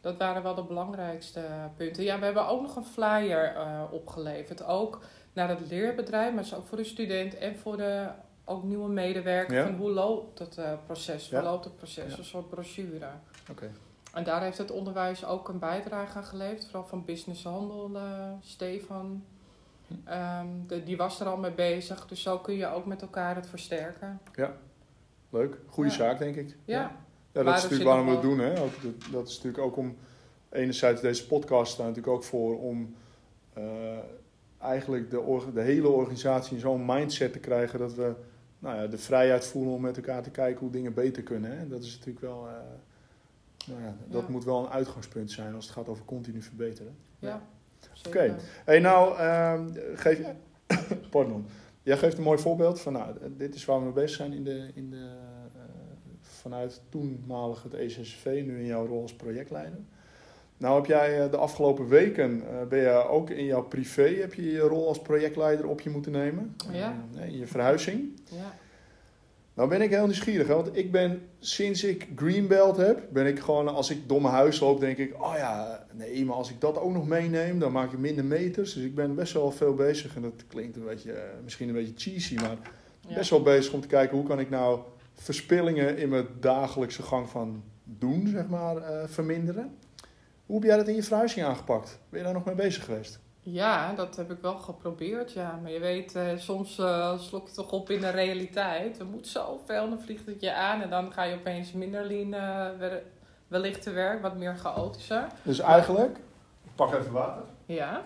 dat 0.00 0.16
waren 0.16 0.42
wel 0.42 0.54
de 0.54 0.62
belangrijkste 0.64 1.44
punten. 1.76 2.02
Ja, 2.02 2.18
we 2.18 2.24
hebben 2.24 2.46
ook 2.48 2.62
nog 2.62 2.76
een 2.76 2.84
flyer 2.84 3.54
eh, 3.56 3.82
opgeleverd. 3.90 4.64
Ook 4.64 5.00
naar 5.32 5.48
het 5.48 5.60
leerbedrijf, 5.68 6.34
maar 6.34 6.48
ook 6.56 6.66
voor 6.66 6.76
de 6.76 6.84
student 6.84 7.36
en 7.38 7.56
voor 7.56 7.76
de 7.76 8.08
ook 8.44 8.62
nieuwe 8.62 8.88
medewerker. 8.88 9.54
Ja. 9.56 9.64
Van 9.64 9.74
hoe 9.76 9.90
loopt 9.90 10.38
het 10.38 10.58
eh, 10.58 10.72
proces, 10.86 11.28
Ja. 11.28 11.40
verloopt 11.40 11.64
het 11.64 11.76
proces, 11.76 12.12
Ja. 12.12 12.18
een 12.18 12.24
soort 12.24 12.48
brochure. 12.48 13.06
Oké. 13.50 13.70
En 14.14 14.24
daar 14.24 14.42
heeft 14.42 14.58
het 14.58 14.70
onderwijs 14.70 15.24
ook 15.24 15.48
een 15.48 15.58
bijdrage 15.58 16.16
aan 16.18 16.24
geleverd. 16.24 16.64
Vooral 16.64 16.84
van 16.88 17.04
Business 17.04 17.44
Handel, 17.44 17.90
eh, 17.94 18.30
Stefan. 18.40 19.24
Hm. 19.86 19.94
Ehm, 20.08 20.46
de, 20.66 20.82
die 20.82 20.96
was 20.96 21.20
er 21.20 21.26
al 21.26 21.36
mee 21.36 21.50
bezig. 21.52 22.06
Dus 22.06 22.22
zo 22.22 22.38
kun 22.38 22.54
je 22.54 22.66
ook 22.66 22.86
met 22.86 23.02
elkaar 23.02 23.34
het 23.34 23.46
versterken. 23.46 24.20
Leuk. 25.30 25.56
Goede 25.66 25.90
Ja. 25.90 25.96
zaak, 25.96 26.18
denk 26.18 26.36
ik. 26.36 26.56
Ja, 26.64 26.92
Ja, 27.32 27.42
dat 27.42 27.56
is 27.56 27.62
natuurlijk 27.62 27.88
waarom 27.90 28.06
we 28.06 28.12
het 28.12 28.22
doen. 28.22 28.38
Hè? 28.38 28.60
Ook, 28.60 28.82
dat, 28.82 29.12
dat 29.12 29.28
is 29.28 29.36
natuurlijk 29.36 29.64
ook 29.64 29.76
om... 29.76 29.96
Enerzijds 30.50 31.00
deze 31.00 31.26
podcast 31.26 31.72
staat 31.72 31.86
natuurlijk 31.86 32.14
ook 32.14 32.24
voor 32.24 32.60
om... 32.60 32.94
eh, 33.52 33.62
eigenlijk 34.58 35.10
de, 35.10 35.40
de 35.54 35.60
hele 35.60 35.88
organisatie 35.88 36.54
in 36.54 36.60
zo'n 36.60 36.84
mindset 36.86 37.32
te 37.32 37.38
krijgen... 37.38 37.78
dat 37.78 37.94
we 37.94 38.14
nou 38.58 38.76
ja, 38.76 38.86
de 38.86 38.98
vrijheid 38.98 39.44
voelen 39.46 39.72
om 39.74 39.80
met 39.80 39.96
elkaar 39.96 40.22
te 40.22 40.30
kijken 40.30 40.60
hoe 40.60 40.70
dingen 40.70 40.94
beter 40.94 41.22
kunnen. 41.22 41.58
Hè? 41.58 41.68
Dat 41.68 41.82
is 41.82 41.92
natuurlijk 41.92 42.20
wel... 42.24 42.46
eh, 42.48 42.52
nou 43.66 43.82
ja, 43.82 43.94
dat 44.08 44.22
Ja. 44.22 44.30
moet 44.30 44.44
wel 44.44 44.58
een 44.64 44.70
uitgangspunt 44.70 45.30
zijn 45.30 45.54
als 45.54 45.64
het 45.64 45.74
gaat 45.74 45.88
over 45.88 46.04
continu 46.04 46.42
verbeteren. 46.42 46.96
ja. 47.18 47.42
Oké. 48.06 48.36
hey, 48.64 48.78
nou, 48.78 49.16
ehm, 49.18 49.68
geef 49.94 50.18
je... 50.18 50.32
Pardon. 51.10 51.46
Jij 51.82 51.96
geeft 51.96 52.16
een 52.18 52.22
mooi 52.24 52.38
voorbeeld 52.38 52.80
van, 52.80 52.92
nou, 52.92 53.14
dit 53.36 53.54
is 53.54 53.64
waar 53.64 53.78
we 53.78 53.84
mee 53.84 53.92
bezig 53.92 54.16
zijn 54.16 54.32
in 54.32 54.44
de, 54.44 54.70
in 54.74 54.90
de, 54.90 55.10
vanuit 56.40 56.80
toenmalig 56.88 57.62
het 57.62 57.74
ECSV, 57.74 58.42
nu 58.46 58.58
in 58.58 58.66
jouw 58.66 58.86
rol 58.86 59.02
als 59.02 59.14
projectleider. 59.14 59.78
Nou 60.56 60.76
heb 60.76 60.86
jij 60.86 61.24
eh, 61.24 61.30
de 61.30 61.36
afgelopen 61.36 61.88
weken, 61.88 62.42
eh, 62.48 62.66
ben 62.68 62.78
je 62.78 63.08
ook 63.08 63.30
in 63.30 63.44
jouw 63.44 63.62
privé, 63.62 64.08
heb 64.20 64.34
je 64.34 64.50
je 64.50 64.58
rol 64.60 64.88
als 64.88 65.00
projectleider 65.02 65.66
op 65.68 65.80
je 65.80 65.90
moeten 65.90 66.12
nemen. 66.12 66.56
Ja. 66.72 67.04
Eh, 67.16 67.26
in 67.26 67.38
je 67.38 67.46
verhuizing. 67.46 68.20
Ja. 68.24 68.54
Nou 69.54 69.68
ben 69.68 69.82
ik 69.82 69.90
heel 69.90 70.04
nieuwsgierig, 70.06 70.46
hè, 70.46 70.54
want 70.54 70.76
ik 70.76 70.92
ben 70.92 71.22
sinds 71.38 71.84
ik 71.84 72.08
Greenbelt 72.16 72.76
heb, 72.76 73.02
ben 73.10 73.26
ik 73.26 73.38
gewoon, 73.40 73.68
als 73.68 73.90
ik 73.90 73.98
mijn 74.08 74.22
huis 74.24 74.60
loop, 74.60 74.80
denk 74.80 74.98
ik, 74.98 75.22
oh 75.22 75.34
ja, 75.36 75.86
nee, 75.92 76.24
maar 76.24 76.36
als 76.36 76.50
ik 76.50 76.60
dat 76.60 76.78
ook 76.78 76.92
nog 76.92 77.08
meeneem, 77.08 77.58
dan 77.58 77.72
maak 77.72 77.92
ik 77.92 77.98
minder 77.98 78.24
meters. 78.24 78.72
Dus 78.72 78.84
ik 78.84 78.94
ben 78.94 79.14
best 79.14 79.32
wel 79.32 79.50
veel 79.50 79.74
bezig 79.74 80.16
en 80.16 80.22
dat 80.22 80.44
klinkt 80.48 80.76
een 80.76 80.84
beetje, 80.84 81.14
misschien 81.44 81.68
een 81.68 81.74
beetje 81.74 82.10
cheesy, 82.10 82.34
maar 82.34 82.56
Ja. 83.08 83.14
best 83.14 83.30
wel 83.30 83.42
bezig 83.42 83.72
om 83.72 83.80
te 83.80 83.86
kijken 83.88 84.16
hoe 84.16 84.26
kan 84.26 84.40
ik 84.40 84.50
nou 84.50 84.80
verspillingen 85.22 85.98
in 85.98 86.08
mijn 86.08 86.26
dagelijkse 86.40 87.02
gang 87.02 87.28
van 87.28 87.62
doen, 87.84 88.26
zeg 88.26 88.48
maar, 88.48 88.76
eh, 88.76 89.08
verminderen. 89.08 89.76
Hoe 90.46 90.58
heb 90.58 90.68
jij 90.68 90.76
dat 90.76 90.88
in 90.88 90.94
je 90.94 91.02
verhuizing 91.02 91.46
aangepakt? 91.46 91.98
Ben 92.08 92.18
je 92.18 92.24
daar 92.24 92.34
nog 92.34 92.44
mee 92.44 92.54
bezig 92.54 92.84
geweest? 92.84 93.20
Ja, 93.42 93.92
dat 93.92 94.16
heb 94.16 94.30
ik 94.30 94.38
wel 94.40 94.56
geprobeerd, 94.58 95.32
ja. 95.32 95.58
Maar 95.62 95.70
je 95.70 95.78
weet, 95.78 96.14
eh, 96.14 96.36
soms 96.36 96.78
eh, 96.78 97.18
slok 97.18 97.48
je 97.48 97.54
toch 97.54 97.72
op 97.72 97.90
in 97.90 98.00
de 98.00 98.10
realiteit. 98.10 98.98
Er 98.98 99.06
moet 99.06 99.26
zoveel, 99.26 99.88
dan 99.88 100.00
vliegt 100.00 100.26
het 100.26 100.40
je 100.40 100.54
aan. 100.54 100.82
En 100.82 100.90
dan 100.90 101.12
ga 101.12 101.22
je 101.22 101.34
opeens 101.34 101.72
minder 101.72 102.04
lean 102.04 102.34
eh, 102.34 102.92
wellicht 103.48 103.82
te 103.82 103.90
werk, 103.90 104.22
wat 104.22 104.36
meer 104.36 104.56
chaotischer. 104.56 105.26
Dus 105.42 105.58
eigenlijk, 105.58 106.16
ik 106.64 106.74
pak 106.74 106.94
even 106.94 107.12
water. 107.12 107.42
Ja, 107.66 108.04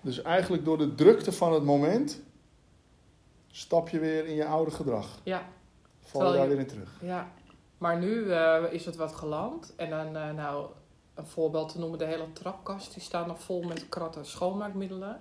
Dus 0.00 0.22
eigenlijk 0.22 0.64
door 0.64 0.78
de 0.78 0.94
drukte 0.94 1.32
van 1.32 1.52
het 1.52 1.62
moment 1.62 2.20
stap 3.52 3.88
je 3.88 3.98
weer 3.98 4.26
in 4.26 4.34
je 4.34 4.44
oude 4.46 4.70
gedrag. 4.70 5.06
ja, 5.22 5.42
Val 6.00 6.32
je 6.32 6.38
daar 6.38 6.48
weer 6.48 6.58
in 6.58 6.66
terug. 6.66 6.90
ja. 7.00 7.28
Maar 7.78 7.98
nu 7.98 8.30
eh, 8.32 8.62
is 8.70 8.84
het 8.84 8.96
wat 8.96 9.12
geland. 9.12 9.72
En 9.76 9.90
dan, 9.90 10.16
eh, 10.16 10.30
nou, 10.30 10.66
een 11.14 11.26
voorbeeld 11.26 11.72
te 11.72 11.78
noemen, 11.78 11.98
de 11.98 12.04
hele 12.04 12.32
trapkast. 12.32 12.92
Die 12.92 13.02
staat 13.02 13.26
nog 13.26 13.40
vol 13.42 13.62
met 13.62 13.88
kratten 13.88 14.26
schoonmaakmiddelen. 14.26 15.20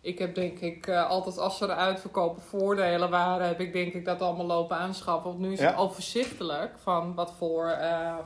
Ik 0.00 0.18
heb 0.18 0.34
denk 0.34 0.58
ik 0.58 0.86
eh, 0.86 1.08
altijd 1.08 1.38
als 1.38 1.60
er 1.60 1.70
uitverkopen 1.70 2.42
voordelen 2.42 3.10
waren, 3.10 3.46
heb 3.46 3.60
ik 3.60 3.72
denk 3.72 3.92
ik 3.92 4.04
dat 4.04 4.20
allemaal 4.20 4.46
lopen 4.46 4.76
aanschaffen. 4.76 5.30
Want 5.30 5.42
nu 5.42 5.52
is 5.52 5.58
Ja. 5.60 5.66
het 5.66 5.76
overzichtelijk 5.76 6.78
van 6.78 7.14
wat 7.14 7.32
voor 7.32 7.76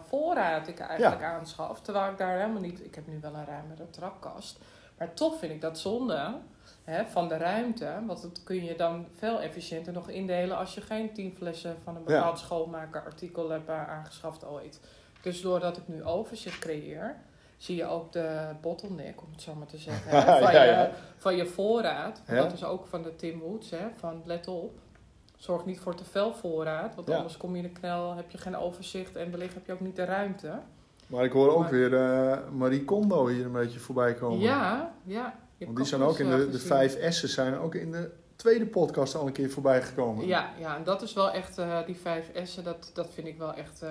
voorraad 0.09 0.69
ik 0.69 0.79
eigenlijk 0.79 1.23
aanschaf. 1.23 1.81
Terwijl 1.81 2.11
ik 2.11 2.19
daar 2.19 2.39
helemaal 2.39 2.61
niet, 2.63 2.85
ik 2.85 2.95
heb 2.95 3.07
nu 3.07 3.19
wel 3.21 3.35
een 3.35 3.47
ruimere 3.47 3.91
trapkast. 3.91 4.59
Maar 4.99 5.15
toch 5.15 5.39
vind 5.39 5.53
ik 5.53 5.61
dat 5.61 5.79
zonde 5.79 6.35
hè, 6.89 7.07
van 7.07 7.29
de 7.29 7.37
ruimte. 7.37 7.93
Want 8.07 8.23
dat 8.23 8.43
kun 8.45 8.65
je 8.65 8.75
dan 8.77 9.07
veel 9.17 9.41
efficiënter 9.41 9.93
nog 9.93 10.09
indelen 10.09 10.57
als 10.57 10.75
je 10.75 10.81
geen 10.81 11.13
tien 11.13 11.35
flessen 11.37 11.77
van 11.85 11.95
een 11.97 12.03
Ja. 12.07 12.15
bepaald 12.15 12.39
schoonmakerartikel 12.39 13.51
hebt 13.51 13.69
eh, 13.69 13.89
aangeschaft 13.89 14.45
ooit. 14.47 14.81
Dus 15.21 15.41
doordat 15.41 15.77
ik 15.77 15.89
nu 15.89 16.05
overzicht 16.05 16.59
creëer, 16.59 17.17
zie 17.57 17.77
je 17.77 17.87
ook 17.87 18.13
de 18.13 18.39
bottleneck, 18.61 19.21
om 19.23 19.29
het 19.33 19.43
zo 19.43 19.55
maar 19.55 19.67
te 19.67 19.79
zeggen, 19.79 20.11
hè, 20.11 20.21
van, 20.43 20.53
Ja, 20.53 20.63
je, 20.63 20.71
ja. 20.71 20.91
van 21.17 21.37
je 21.37 21.47
voorraad. 21.47 22.23
Ja. 22.27 22.35
Dat 22.35 22.53
is 22.53 22.65
ook 22.65 22.87
van 22.87 23.03
de 23.03 23.17
Tim 23.17 23.39
Woods, 23.39 23.71
hè, 23.71 23.87
van 23.97 24.23
let 24.25 24.49
op. 24.49 24.79
Zorg 25.37 25.65
niet 25.65 25.81
voor 25.81 25.95
te 25.95 26.05
veel 26.05 26.33
voorraad, 26.35 26.95
want 26.95 27.09
Ja. 27.09 27.17
anders 27.17 27.37
kom 27.37 27.51
je 27.57 27.63
in 27.63 27.73
de 27.73 27.81
knel, 27.81 28.15
heb 28.15 28.31
je 28.31 28.39
geen 28.39 28.57
overzicht 28.57 29.17
en 29.17 29.31
wellicht 29.31 29.55
heb 29.55 29.67
je 29.67 29.73
ook 29.73 29.81
niet 29.81 29.97
de 29.97 30.05
ruimte. 30.05 30.53
Maar 31.07 31.25
ik 31.25 31.33
hoor 31.33 31.51
ook 31.51 31.59
Maar- 31.61 31.71
weer 31.71 31.95
eh, 31.95 32.39
Marie 32.53 32.85
Kondo 32.85 33.27
hier 33.27 33.45
een 33.45 33.53
beetje 33.53 33.79
voorbij 33.79 34.15
komen. 34.15 34.39
Ja, 34.39 34.93
ja. 35.05 35.39
Want 35.67 35.77
die 35.77 35.87
zijn 35.87 36.03
ook 36.03 36.19
in 36.19 36.27
de, 36.27 36.33
eh, 36.33 36.39
de 36.39 36.45
gezien. 36.45 36.67
vijf 36.67 37.13
S'en 37.13 37.29
zijn 37.29 37.59
ook 37.59 37.75
in 37.75 37.93
de 37.93 38.11
tweede 38.37 38.67
podcast 38.67 39.15
al 39.15 39.27
een 39.27 39.33
keer 39.33 39.51
voorbij 39.51 39.83
gekomen. 39.83 40.27
Ja, 40.27 40.51
ja, 40.59 40.77
en 40.77 40.85
dat 40.85 41.03
is 41.03 41.13
wel 41.13 41.31
echt, 41.31 41.59
eh, 41.59 41.79
die 41.87 41.97
vijf 41.97 42.31
S'en, 42.43 42.65
dat, 42.65 42.91
dat 42.95 43.09
vind 43.15 43.27
ik 43.27 43.39
wel 43.39 43.55
echt 43.55 43.83
eh, 43.83 43.91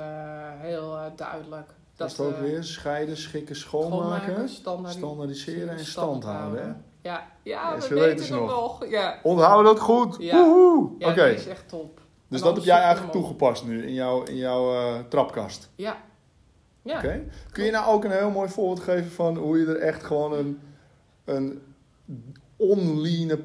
heel 0.58 0.97
duidelijk. 1.15 1.69
Dat 1.95 2.12
is 2.12 2.17
het 2.17 2.27
ook 2.27 2.39
weer 2.39 2.63
scheiden, 2.63 3.17
schikken, 3.17 3.56
schoonmaken, 3.56 4.49
standaardiseren, 4.49 5.08
standaardiseren 5.08 5.69
en 5.69 5.86
stand 5.86 6.23
houden. 6.23 6.86
Ja, 7.01 7.27
ja, 7.43 7.73
Ja, 7.73 7.88
we 7.88 7.95
weten 7.95 8.25
ze 8.25 8.34
nog. 8.34 8.49
nog. 8.49 8.89
Ja, 8.89 9.19
Onthouden 9.23 9.73
dat 9.73 9.80
goed. 9.84 10.15
Ja. 10.19 10.43
Woehoe. 10.43 10.89
ja 10.97 11.13
die 11.13 11.23
is 11.23 11.47
echt 11.47 11.69
top. 11.69 11.99
dus 12.27 12.41
dat 12.41 12.56
heb 12.56 12.63
jij 12.63 12.80
eigenlijk 12.80 13.12
toegepast 13.12 13.65
nu 13.65 13.86
in 13.88 13.93
jouw, 13.93 14.23
in 14.23 14.36
jouw 14.36 15.08
trapkast. 15.08 15.69
Ja. 15.75 15.97
Ja. 16.82 16.97
Oké. 16.97 17.23
Kun 17.51 17.63
je 17.65 17.71
nou 17.71 17.88
ook 17.88 18.03
een 18.03 18.12
heel 18.12 18.30
mooi 18.30 18.49
voorbeeld 18.49 18.80
geven 18.80 19.12
van 19.12 19.38
hoe 19.38 19.60
je 19.60 19.65
er 19.65 19.80
echt 19.80 20.03
gewoon 20.03 20.34
een, 20.34 20.60
een 21.28 21.62
onliene 22.56 23.40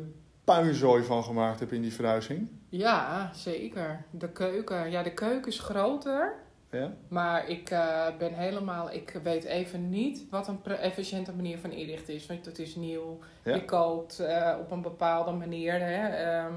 puinzooi 0.45 1.03
van 1.03 1.25
gemaakt 1.25 1.61
hebt 1.61 1.73
in 1.73 1.83
die 1.83 1.93
verhuizing. 1.93 2.49
Ja, 2.69 3.31
zeker. 3.35 4.05
De 4.11 4.29
keuken. 4.29 4.91
Ja, 4.91 5.03
de 5.03 5.15
keuken 5.15 5.53
is 5.53 5.59
groter. 5.59 6.35
Ja? 6.71 6.93
Maar 7.09 7.49
ik 7.49 7.71
eh, 7.71 8.07
ben 8.19 8.35
helemaal... 8.35 8.93
Ik 8.93 9.21
weet 9.23 9.45
even 9.45 9.91
niet 9.91 10.27
wat 10.31 10.49
een 10.49 10.65
efficiënte 10.65 11.33
manier 11.33 11.59
van 11.59 11.71
inrichten 11.71 12.15
is. 12.15 12.27
Want 12.27 12.45
het 12.45 12.59
is 12.59 12.75
nieuw. 12.77 13.19
Ja. 13.45 13.55
Je 13.55 13.65
kookt 13.65 14.21
eh, 14.21 14.57
op 14.61 14.71
een 14.71 14.83
bepaalde 14.83 15.33
manier. 15.33 15.81
Hè. 15.81 16.09
Ehm, 16.09 16.55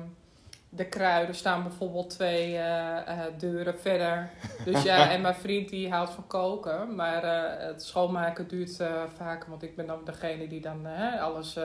de 0.75 0.85
kruiden 0.85 1.35
staan 1.35 1.63
bijvoorbeeld 1.63 2.09
twee 2.09 2.55
eh, 2.57 2.97
eh, 2.97 3.19
deuren 3.37 3.79
verder. 3.79 4.29
Dus 4.65 4.83
ja, 4.83 5.09
en 5.11 5.21
mijn 5.21 5.35
vriend 5.35 5.69
die 5.69 5.91
houdt 5.91 6.09
van 6.11 6.27
koken. 6.27 6.95
Maar 6.95 7.23
eh, 7.23 7.67
het 7.67 7.83
schoonmaken 7.83 8.47
duurt 8.47 8.83
vaak. 9.17 9.45
Want 9.45 9.63
ik 9.63 9.75
ben 9.75 9.87
dan 9.87 9.99
degene 10.05 10.47
die 10.47 10.61
dan 10.61 10.85
alles 11.21 11.59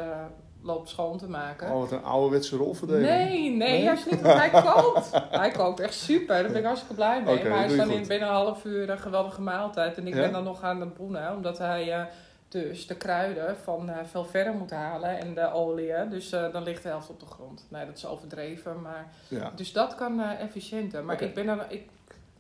loopt 0.62 0.88
schoon 0.88 1.18
te 1.18 1.28
maken. 1.28 1.70
Oh, 1.70 1.78
wat 1.80 1.92
een 1.92 2.04
ouderwetse 2.04 2.56
rolverdeling. 2.56 3.06
Nee, 3.06 3.28
nee, 3.40 3.50
Nee? 3.56 3.82
juist 3.82 4.10
niet, 4.10 4.20
want 4.20 4.38
hij 4.38 4.50
kookt. 4.72 5.10
Hij 5.30 5.50
kookt 5.50 5.80
echt 5.80 5.94
super, 5.94 6.42
daar 6.42 6.46
ben 6.52 6.56
ik 6.60 6.64
hartstikke 6.64 6.94
blij 6.94 7.22
mee. 7.22 7.48
Maar 7.48 7.58
hij 7.58 7.66
is 7.66 7.76
dan 7.76 7.90
in 7.90 8.06
binnen 8.06 8.28
een 8.28 8.34
half 8.34 8.64
uur 8.64 8.90
een 8.90 8.98
geweldige 8.98 9.40
maaltijd. 9.40 9.96
En 9.96 10.06
ik 10.06 10.14
Ja? 10.14 10.20
ben 10.20 10.32
dan 10.32 10.44
nog 10.44 10.62
aan 10.62 10.80
het 10.80 10.94
boenen, 10.94 11.34
omdat 11.34 11.58
hij 11.58 12.08
dus 12.50 12.86
de 12.86 12.96
kruiden 12.96 13.56
van 13.56 13.88
eh, 13.90 14.04
veel 14.04 14.24
verder 14.24 14.52
moet 14.54 14.70
halen 14.70 15.18
en 15.18 15.34
de 15.34 15.52
olie. 15.52 16.08
Dus 16.08 16.32
eh, 16.32 16.52
dan 16.52 16.62
ligt 16.62 16.82
de 16.82 16.88
helft 16.88 17.10
op 17.10 17.20
de 17.20 17.26
grond. 17.26 17.66
Nee, 17.68 17.86
dat 17.86 17.96
is 17.96 18.06
overdreven, 18.06 18.80
maar... 18.80 19.08
Ja. 19.28 19.50
Dus 19.54 19.72
dat 19.72 19.94
kan 19.94 20.20
eh, 20.20 20.40
efficiënter. 20.40 21.04
Maar 21.04 21.22
ik, 21.22 21.34
ben 21.34 21.48
er, 21.48 21.66
ik, 21.68 21.88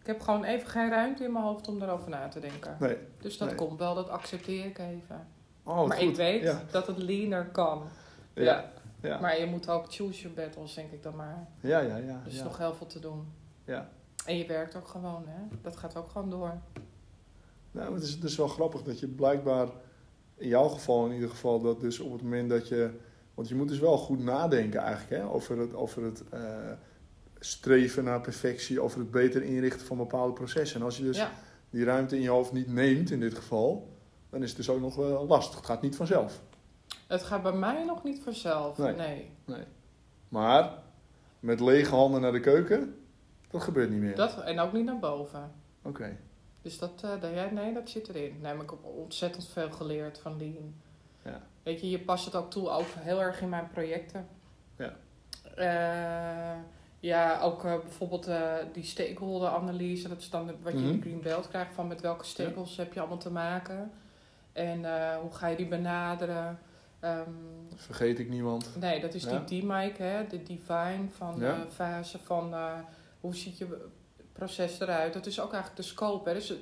ik 0.00 0.06
heb 0.06 0.20
gewoon 0.20 0.44
even 0.44 0.68
geen 0.68 0.90
ruimte 0.90 1.24
in 1.24 1.32
mijn 1.32 1.44
hoofd 1.44 1.68
om 1.68 1.78
daarover 1.78 2.10
na 2.10 2.28
te 2.28 2.40
denken. 2.40 2.76
Nee. 2.80 2.96
Dus 3.20 3.38
dat 3.38 3.48
Nee. 3.48 3.56
komt 3.56 3.78
wel, 3.78 3.94
dat 3.94 4.08
accepteer 4.08 4.64
ik 4.64 4.78
even. 4.78 5.26
Oh, 5.62 5.86
maar 5.86 5.96
goed. 5.98 6.08
ik 6.08 6.16
weet 6.16 6.42
Ja. 6.42 6.62
dat 6.70 6.86
het 6.86 6.98
leaner 6.98 7.44
kan. 7.46 7.82
Ja. 8.34 8.42
Ja. 8.42 8.70
Ja. 9.02 9.20
Maar 9.20 9.40
je 9.40 9.46
moet 9.46 9.68
ook 9.68 9.84
choose 9.92 10.20
your 10.22 10.36
battles, 10.36 10.74
denk 10.74 10.92
ik 10.92 11.02
dan 11.02 11.16
maar. 11.16 11.46
Ja, 11.60 11.78
ja, 11.78 11.96
ja. 11.96 12.20
Er 12.24 12.26
is 12.30 12.36
ja. 12.36 12.44
nog 12.44 12.58
heel 12.58 12.74
veel 12.74 12.86
te 12.86 12.98
doen. 13.00 13.32
Ja. 13.64 13.88
En 14.26 14.38
je 14.38 14.46
werkt 14.46 14.76
ook 14.76 14.88
gewoon, 14.88 15.24
hè? 15.26 15.56
Dat 15.62 15.76
gaat 15.76 15.96
ook 15.96 16.10
gewoon 16.10 16.30
door. 16.30 16.52
Nou, 17.70 17.94
het 17.94 18.02
is, 18.02 18.10
het 18.12 18.24
is 18.24 18.36
wel 18.36 18.48
grappig 18.48 18.82
dat 18.82 19.00
je 19.00 19.06
blijkbaar, 19.08 19.68
in 20.40 20.48
jouw 20.48 20.68
geval 20.68 21.06
in 21.06 21.12
ieder 21.12 21.30
geval, 21.30 21.60
dat 21.60 21.80
dus 21.80 21.98
op 22.00 22.12
het 22.12 22.22
moment 22.22 22.50
dat 22.50 22.68
je. 22.68 22.90
Want 23.34 23.48
je 23.48 23.54
moet 23.54 23.68
dus 23.68 23.78
wel 23.78 23.98
goed 23.98 24.22
nadenken 24.22 24.80
eigenlijk 24.80 25.22
hè, 25.22 25.28
over 25.28 25.58
het, 25.58 25.74
over 25.74 26.02
het 26.02 26.28
eh, 26.30 26.70
streven 27.38 28.04
naar 28.04 28.20
perfectie, 28.20 28.80
over 28.80 28.98
het 28.98 29.10
beter 29.10 29.42
inrichten 29.42 29.86
van 29.86 29.96
bepaalde 29.96 30.32
processen. 30.32 30.80
En 30.80 30.84
als 30.84 30.96
je 30.96 31.02
dus 31.02 31.16
Ja, 31.16 31.30
die 31.70 31.84
ruimte 31.84 32.16
in 32.16 32.22
je 32.22 32.28
hoofd 32.28 32.52
niet 32.52 32.72
neemt 32.72 33.10
in 33.10 33.20
dit 33.20 33.34
geval, 33.34 33.96
dan 34.30 34.42
is 34.42 34.48
het 34.48 34.56
dus 34.56 34.68
ook 34.68 34.80
nog 34.80 34.94
wel 34.94 35.26
lastig. 35.26 35.56
Het 35.56 35.66
gaat 35.66 35.82
niet 35.82 35.96
vanzelf. 35.96 36.40
het 37.06 37.22
gaat 37.22 37.42
bij 37.42 37.52
mij 37.52 37.84
nog 37.84 38.04
niet 38.04 38.22
vanzelf. 38.22 38.78
Nee. 38.78 39.30
Nee. 39.44 39.64
Maar 40.28 40.72
met 41.40 41.60
lege 41.60 41.94
handen 41.94 42.20
naar 42.20 42.32
de 42.32 42.40
keuken, 42.40 42.94
dat 43.50 43.62
gebeurt 43.62 43.90
niet 43.90 44.00
meer. 44.00 44.16
Dat, 44.16 44.40
en 44.42 44.58
ook 44.58 44.72
niet 44.72 44.84
naar 44.84 44.98
boven. 44.98 45.52
Oké. 45.82 46.16
Dus 46.62 46.78
dat, 46.78 47.04
ja, 47.34 47.48
nee, 47.50 47.72
dat 47.74 47.88
zit 47.90 48.08
erin. 48.08 48.38
Nee, 48.40 48.54
maar 48.54 48.64
ik 48.64 48.70
heb 48.70 48.84
ontzettend 48.84 49.48
veel 49.48 49.70
geleerd 49.70 50.18
van 50.18 50.38
Lean. 50.38 50.74
Ja. 51.24 51.40
Weet 51.62 51.80
je, 51.80 51.90
je 51.90 51.98
past 52.00 52.24
het 52.24 52.34
ook 52.34 52.50
toe, 52.50 52.68
ook 52.70 52.86
heel 52.98 53.20
erg 53.22 53.40
in 53.40 53.48
mijn 53.48 53.68
projecten. 53.70 54.28
Ja. 54.76 54.96
Eh, 55.56 56.58
ja, 57.00 57.40
ook 57.40 57.64
eh, 57.64 57.78
bijvoorbeeld 57.78 58.28
die 58.72 58.84
stakeholder-analyse. 58.84 60.08
Dat 60.08 60.18
is 60.18 60.30
dan 60.30 60.46
wat 60.62 60.72
je 60.72 60.78
in 60.78 60.84
Mhm. 60.84 60.94
de 60.96 61.00
Green 61.00 61.20
Belt 61.20 61.48
krijgt 61.48 61.74
van 61.74 61.86
met 61.88 62.00
welke 62.00 62.24
stakeholders 62.24 62.76
heb 62.76 62.92
je 62.92 63.00
allemaal 63.00 63.18
te 63.18 63.30
maken. 63.30 63.90
En 64.52 64.78
hoe 65.20 65.32
ga 65.32 65.46
je 65.46 65.56
die 65.56 65.68
benaderen. 65.68 66.58
Ehm, 67.00 67.30
Vergeet 67.76 68.18
ik 68.18 68.28
niemand. 68.28 68.76
Nee, 68.80 69.00
dat 69.00 69.14
is 69.14 69.24
Ja. 69.24 69.38
die 69.38 69.60
D-Mike, 69.62 70.02
hè, 70.02 70.26
de 70.26 70.42
divine 70.42 71.08
van 71.16 71.38
de 71.38 71.54
fase 71.72 72.18
van 72.18 72.54
hoe 73.20 73.34
ziet 73.36 73.58
je 73.58 73.88
proces 74.40 74.80
eruit. 74.80 75.12
Dat 75.12 75.26
is 75.26 75.40
ook 75.40 75.52
eigenlijk 75.52 75.82
de 75.82 75.88
scope. 75.88 76.28
Hè. 76.28 76.34
Dus 76.34 76.54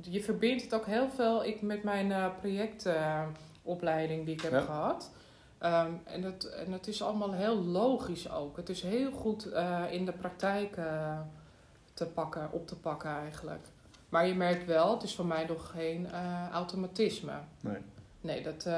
je 0.00 0.22
verbindt 0.22 0.62
het 0.62 0.74
ook 0.74 0.86
heel 0.86 1.10
veel 1.10 1.44
ik, 1.44 1.62
met 1.62 1.82
mijn 1.82 2.12
eh, 2.12 2.26
projectopleiding 2.40 4.24
die 4.24 4.34
ik 4.34 4.40
heb 4.40 4.52
Ja. 4.52 4.60
gehad. 4.60 5.10
Ehm, 5.58 5.92
en, 6.04 6.22
het, 6.22 6.44
en 6.44 6.72
het 6.72 6.86
is 6.86 7.02
allemaal 7.02 7.32
heel 7.32 7.56
logisch 7.56 8.30
ook. 8.30 8.56
Het 8.56 8.68
is 8.68 8.82
heel 8.82 9.10
goed 9.12 9.52
eh, 9.52 9.82
in 9.90 10.04
de 10.04 10.12
praktijk 10.12 10.76
eh, 10.76 11.18
te 11.94 12.06
pakken, 12.06 12.48
op 12.52 12.66
te 12.66 12.76
pakken 12.76 13.10
eigenlijk. 13.10 13.66
Maar 14.08 14.26
je 14.26 14.34
merkt 14.34 14.66
wel, 14.66 14.94
het 14.94 15.02
is 15.02 15.14
voor 15.14 15.26
mij 15.26 15.44
nog 15.46 15.70
geen 15.70 16.08
automatisme. 16.52 17.32
Nee. 17.60 17.78
Nee, 18.20 18.42
dat, 18.42 18.68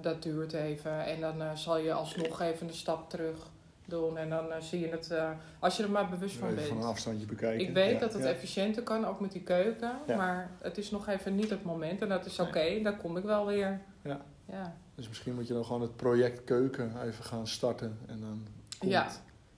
dat 0.00 0.22
duurt 0.22 0.52
even. 0.52 1.04
En 1.04 1.20
dan 1.20 1.58
zal 1.58 1.78
je 1.78 1.92
alsnog 1.92 2.40
even 2.40 2.68
een 2.68 2.74
stap 2.74 3.10
terug 3.10 3.36
doen. 3.84 4.16
En 4.16 4.28
dan 4.30 4.52
eh, 4.52 4.60
zie 4.60 4.80
je 4.80 4.88
het, 4.88 5.10
eh, 5.10 5.30
als 5.58 5.76
je 5.76 5.82
er 5.82 5.90
maar 5.90 6.08
bewust 6.08 6.36
van 6.36 6.54
bent. 6.54 6.66
van 6.66 6.76
een 6.76 6.82
afstandje 6.82 7.26
bekijken. 7.26 7.66
Ik 7.68 7.74
weet 7.74 7.92
Ja, 7.92 7.98
dat 7.98 8.12
het 8.12 8.22
ja. 8.22 8.28
efficiënter 8.28 8.82
kan, 8.82 9.04
ook 9.04 9.20
met 9.20 9.32
die 9.32 9.42
keuken. 9.42 9.92
Ja. 10.06 10.16
Maar 10.16 10.50
het 10.60 10.78
is 10.78 10.90
nog 10.90 11.08
even 11.08 11.34
niet 11.34 11.50
het 11.50 11.64
moment. 11.64 12.02
En 12.02 12.08
dat 12.08 12.26
is 12.26 12.36
Nee. 12.36 12.46
oké, 12.46 12.82
daar 12.82 12.96
kom 12.96 13.16
ik 13.16 13.24
wel 13.24 13.46
weer. 13.46 13.80
Ja. 14.02 14.20
Ja. 14.46 14.76
Dus 14.94 15.08
misschien 15.08 15.34
moet 15.34 15.46
je 15.46 15.54
dan 15.54 15.64
gewoon 15.64 15.80
het 15.82 15.96
project 15.96 16.44
keuken 16.44 16.92
even 17.04 17.24
gaan 17.24 17.46
starten 17.46 17.98
en 18.06 18.20
dan 18.20 18.46
komt 18.78 18.92
Ja. 18.92 19.08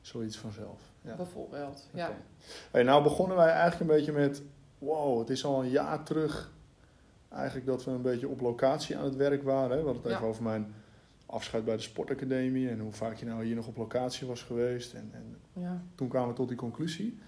zoiets 0.00 0.36
vanzelf. 0.38 0.80
Ja. 1.02 1.14
Bijvoorbeeld. 1.16 1.88
Ja. 1.92 2.10
Hey, 2.70 2.82
nou 2.82 3.02
begonnen 3.02 3.36
wij 3.36 3.48
eigenlijk 3.48 3.80
een 3.80 3.96
beetje 3.96 4.12
met, 4.12 4.42
wow, 4.78 5.18
het 5.18 5.30
is 5.30 5.44
al 5.44 5.62
een 5.62 5.70
jaar 5.70 6.02
terug 6.02 6.52
eigenlijk 7.28 7.66
dat 7.66 7.84
we 7.84 7.90
een 7.90 8.02
beetje 8.02 8.28
op 8.28 8.40
locatie 8.40 8.96
aan 8.96 9.04
het 9.04 9.16
werk 9.16 9.42
waren. 9.42 9.70
Hè? 9.70 9.76
We 9.78 9.84
hadden 9.84 10.02
het 10.02 10.10
Ja. 10.10 10.16
even 10.16 10.28
over 10.28 10.42
mijn 10.42 10.74
afscheid 11.26 11.64
bij 11.64 11.76
de 11.76 11.82
sportacademie 11.82 12.68
en 12.68 12.78
hoe 12.78 12.92
vaak 12.92 13.16
je 13.16 13.26
nou 13.26 13.44
hier 13.44 13.54
nog 13.54 13.66
op 13.66 13.76
locatie 13.76 14.26
was 14.26 14.42
geweest. 14.42 14.92
En, 14.92 15.10
en 15.12 15.36
ja. 15.52 15.82
toen 15.94 16.08
kwamen 16.08 16.28
we 16.28 16.34
tot 16.34 16.48
die 16.48 16.56
conclusie. 16.56 17.18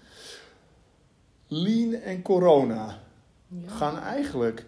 Lean 1.47 1.93
en 1.93 2.21
corona 2.21 2.99
ja. 3.47 3.69
gaan 3.69 3.99
eigenlijk 3.99 4.65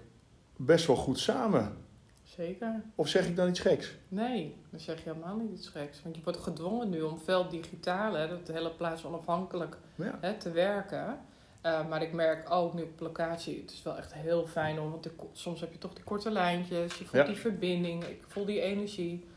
best 0.55 0.87
wel 0.87 0.95
goed 0.95 1.19
samen. 1.19 1.77
Zeker. 2.23 2.83
Of 2.95 3.07
zeg 3.07 3.27
ik 3.27 3.35
dan 3.35 3.49
iets 3.49 3.59
geks? 3.59 3.95
Nee, 4.07 4.55
dan 4.69 4.79
zeg 4.79 5.03
je 5.03 5.09
helemaal 5.09 5.35
niet 5.35 5.51
iets 5.51 5.67
geks. 5.67 6.03
Want 6.03 6.15
je 6.15 6.21
wordt 6.23 6.39
gedwongen 6.39 6.89
nu 6.89 7.01
om 7.01 7.19
veel 7.19 7.49
digitaal, 7.49 8.13
hè, 8.13 8.27
dat 8.27 8.47
hele 8.47 8.71
plaats 8.71 9.05
onafhankelijk 9.05 9.77
Ja. 9.95 10.17
hè, 10.21 10.33
te 10.37 10.51
werken. 10.51 11.19
Eh, 11.61 11.87
maar 11.87 12.01
ik 12.01 12.13
merk 12.13 12.51
ook 12.51 12.73
nu 12.73 12.81
op 12.83 12.99
locatie, 12.99 13.61
het 13.61 13.71
is 13.71 13.83
wel 13.83 13.97
echt 13.97 14.13
heel 14.13 14.45
fijn 14.47 14.79
om, 14.79 14.89
want 14.91 15.03
de 15.03 15.11
soms 15.31 15.59
heb 15.59 15.71
je 15.71 15.77
toch 15.77 15.93
die 15.93 16.03
korte 16.03 16.31
lijntjes, 16.31 16.97
je 16.97 17.05
voelt 17.05 17.25
Ja. 17.25 17.31
die 17.33 17.41
verbinding, 17.41 18.03
ik 18.03 18.23
voel 18.27 18.45
die 18.45 18.61
energie. 18.61 19.27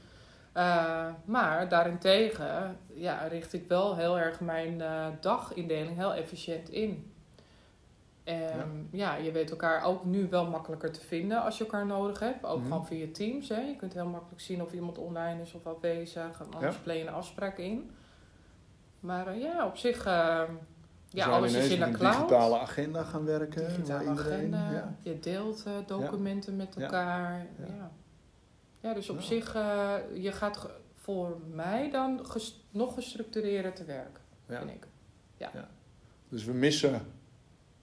Eh, 0.52 1.06
maar 1.24 1.68
daarentegen 1.68 2.78
ja, 2.94 3.26
richt 3.26 3.52
ik 3.52 3.68
wel 3.68 3.96
heel 3.96 4.18
erg 4.18 4.40
mijn 4.40 4.80
eh, 4.80 5.06
dagindeling 5.20 5.96
heel 5.96 6.14
efficiënt 6.14 6.68
in. 6.68 7.12
Ehm, 8.24 8.68
ja. 8.90 9.14
je 9.16 9.32
weet 9.32 9.50
elkaar 9.50 9.84
ook 9.84 10.04
nu 10.04 10.28
wel 10.28 10.46
makkelijker 10.46 10.92
te 10.92 11.00
vinden 11.00 11.42
als 11.42 11.58
je 11.58 11.64
elkaar 11.64 11.86
nodig 11.86 12.18
hebt. 12.20 12.44
Ook 12.44 12.58
Mhm. 12.58 12.66
gewoon 12.66 12.86
via 12.86 13.06
Teams. 13.12 13.48
Hè. 13.48 13.60
Je 13.60 13.76
kunt 13.76 13.92
heel 13.92 14.06
makkelijk 14.06 14.40
zien 14.40 14.62
of 14.62 14.72
iemand 14.72 14.98
online 14.98 15.42
is 15.42 15.52
of 15.54 15.66
afwezig. 15.66 16.40
En 16.40 16.54
anders 16.54 16.76
plan 16.76 16.96
je 16.96 17.02
een 17.06 17.12
afspraak 17.12 17.58
in. 17.58 17.90
Maar 19.00 19.38
ja, 19.38 19.66
op 19.66 19.76
zich... 19.76 20.06
ja, 21.12 21.26
alles 21.26 21.52
is 21.54 21.68
in 21.68 21.78
de 21.80 21.84
een 21.86 21.92
cloud. 21.92 22.14
digitale 22.14 22.58
agenda 22.58 23.02
gaan 23.02 23.24
werken. 23.24 23.68
Digitale 23.68 24.04
waar 24.04 24.16
iedereen- 24.16 24.54
agenda. 24.54 24.70
ja. 24.72 24.96
Je 25.02 25.18
deelt 25.20 25.62
eh, 25.66 25.72
documenten 25.86 26.56
met 26.56 26.74
Ja. 26.76 26.82
elkaar. 26.82 27.46
Ja. 27.58 27.66
Ja. 27.66 27.90
Ja. 28.80 28.94
dus 28.94 29.08
op 29.10 29.16
Ja. 29.16 29.22
zich, 29.22 29.54
eh, 29.54 29.94
je 30.14 30.32
gaat 30.32 30.68
voor 30.94 31.40
mij 31.50 31.90
dan 31.90 32.26
ges- 32.26 32.64
nog 32.70 32.94
gestructureerder 32.94 33.72
te 33.72 33.84
werk, 33.84 34.20
Ja. 34.48 34.58
vind 34.58 34.70
ik. 34.70 34.86
Dus 36.28 36.44
we 36.44 36.52
missen 36.52 37.02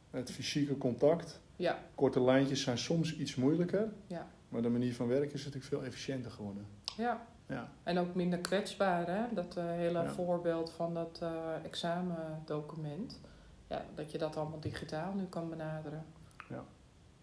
het 0.09 0.31
fysieke 0.31 0.77
contact. 0.77 1.39
Ja, 1.55 1.79
Korte 1.95 2.21
lijntjes 2.21 2.61
zijn 2.61 2.77
soms 2.77 3.15
iets 3.15 3.35
moeilijker. 3.35 3.89
Ja. 4.07 4.27
Maar 4.49 4.61
de 4.61 4.69
manier 4.69 4.93
van 4.93 5.07
werken 5.07 5.33
is 5.33 5.39
natuurlijk 5.45 5.65
veel 5.65 5.83
efficiënter 5.83 6.31
geworden. 6.31 6.65
ja. 6.97 7.25
Ja. 7.49 7.69
En 7.83 7.99
ook 7.99 8.15
minder 8.15 8.39
kwetsbaar, 8.39 9.07
hè? 9.07 9.21
Dat 9.31 9.55
eh, 9.57 9.63
hele 9.65 9.99
Ja. 10.01 10.09
voorbeeld 10.09 10.71
van 10.71 10.93
dat 10.93 11.19
eh, 11.21 11.29
examendocument. 11.65 13.19
Ja, 13.67 13.81
dat 13.95 14.11
je 14.11 14.17
dat 14.17 14.37
allemaal 14.37 14.59
digitaal 14.59 15.13
nu 15.15 15.23
kan 15.25 15.49
benaderen. 15.49 16.05
Ja. 16.49 16.63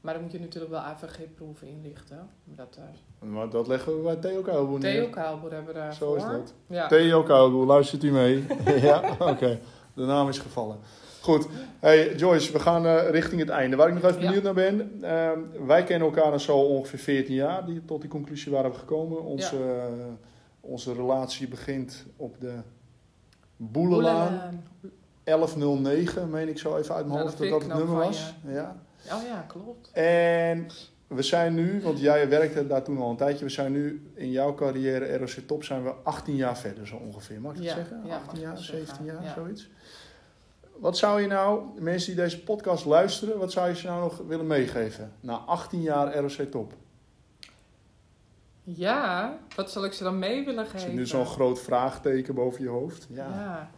Maar 0.00 0.14
dan 0.14 0.22
moet 0.22 0.32
je 0.32 0.40
natuurlijk 0.40 0.72
wel 0.72 0.80
AVG-proeven 0.82 1.68
inrichten. 1.68 2.28
Dat, 2.44 2.78
eh 2.78 3.28
Maar 3.28 3.50
dat 3.50 3.66
leggen 3.66 3.96
we 3.96 4.02
bij 4.02 4.16
Theo 4.16 4.42
Kuilboer 4.42 4.78
neer. 4.78 4.92
Theo 5.00 5.10
Kaalboer 5.10 5.52
hebben 5.52 5.74
we 5.74 5.80
daarvoor. 5.80 6.20
Zo 6.20 6.26
is 6.26 6.32
dat. 6.38 6.54
Ja. 6.66 6.86
Theo 6.86 7.64
luistert 7.64 8.02
u 8.02 8.10
mee? 8.10 8.46
ja, 8.88 9.16
oké. 9.18 9.58
De 9.94 10.04
naam 10.04 10.28
is 10.28 10.38
gevallen. 10.38 10.76
Goed. 11.26 11.46
Hey 11.80 12.14
Joyce, 12.14 12.52
we 12.52 12.58
gaan 12.60 12.86
eh, 12.86 13.10
richting 13.10 13.40
het 13.40 13.48
einde. 13.50 13.76
Waar 13.76 13.88
ik 13.88 13.94
nog 13.94 14.02
even 14.04 14.20
benieuwd 14.20 14.42
naar 14.42 14.54
ben. 14.54 14.98
ehm, 15.02 15.38
wij 15.66 15.84
kennen 15.84 16.08
elkaar 16.08 16.40
zo 16.40 16.56
ongeveer 16.58 16.98
14 16.98 17.34
jaar. 17.34 17.66
Die, 17.66 17.84
tot 17.84 18.00
die 18.00 18.10
conclusie 18.10 18.52
waren 18.52 18.70
we 18.70 18.76
gekomen. 18.78 19.22
Onze, 19.24 19.56
eh, 19.56 20.04
onze 20.60 20.92
relatie 20.94 21.48
begint 21.48 22.04
op 22.16 22.40
de 22.40 22.54
Boelelaan. 23.56 24.28
Boelelaan. 24.28 24.64
1109, 25.24 26.30
meen 26.30 26.48
ik 26.48 26.58
zo 26.58 26.76
even 26.76 26.94
uit 26.94 27.06
mijn 27.06 27.18
Ja, 27.18 27.24
hoofd 27.24 27.38
dat 27.38 27.48
dat 27.48 27.62
het 27.62 27.68
nummer 27.68 27.86
knap 27.86 28.04
was. 28.04 28.34
Ja. 28.48 28.76
Oh 29.12 29.22
ja, 29.28 29.44
klopt. 29.48 29.90
En 29.92 30.66
we 31.06 31.22
zijn 31.22 31.54
nu, 31.54 31.80
want 31.82 32.00
jij 32.00 32.28
werkte 32.28 32.66
daar 32.66 32.82
toen 32.82 32.98
al 32.98 33.10
een 33.10 33.16
tijdje, 33.16 33.44
we 33.44 33.50
zijn 33.50 33.72
nu 33.72 34.10
in 34.14 34.30
jouw 34.30 34.54
carrière 34.54 35.16
ROC 35.16 35.28
Top 35.46 35.64
zijn 35.64 35.82
we 35.84 35.92
18 36.02 36.36
jaar 36.36 36.58
verder 36.58 36.86
zo 36.86 36.96
ongeveer. 36.96 37.40
Mag 37.40 37.52
ik 37.52 37.58
dat 37.58 37.66
Ja, 37.66 37.74
zeggen? 37.74 38.00
ja, 38.04 38.14
18 38.14 38.26
mag 38.32 38.40
jaar, 38.40 38.52
ik 38.58 38.64
17 38.64 38.86
zeggen, 38.86 39.04
jaar, 39.04 39.22
ja. 39.24 39.32
zoiets. 39.34 39.70
Wat 40.80 40.96
zou 40.98 41.20
je 41.20 41.26
nou, 41.26 41.74
de 41.74 41.80
mensen 41.80 42.14
die 42.14 42.22
deze 42.22 42.42
podcast 42.42 42.84
luisteren, 42.84 43.38
wat 43.38 43.52
zou 43.52 43.68
je 43.68 43.74
ze 43.76 43.86
nou 43.86 44.00
nog 44.00 44.18
willen 44.26 44.46
meegeven? 44.46 45.12
Na 45.20 45.34
18 45.36 45.82
jaar 45.82 46.16
ROC 46.18 46.30
Top. 46.50 46.72
Ja, 48.62 49.38
wat 49.56 49.70
zal 49.70 49.84
ik 49.84 49.92
ze 49.92 50.02
dan 50.02 50.18
mee 50.18 50.44
willen 50.44 50.64
Er 50.64 50.70
geven? 50.70 50.80
zit 50.80 50.92
nu 50.92 51.06
zo'n 51.06 51.26
groot 51.26 51.60
vraagteken 51.60 52.34
boven 52.34 52.62
je 52.62 52.68
hoofd. 52.68 53.06
Ja. 53.10 53.28
Ja. 53.28 53.70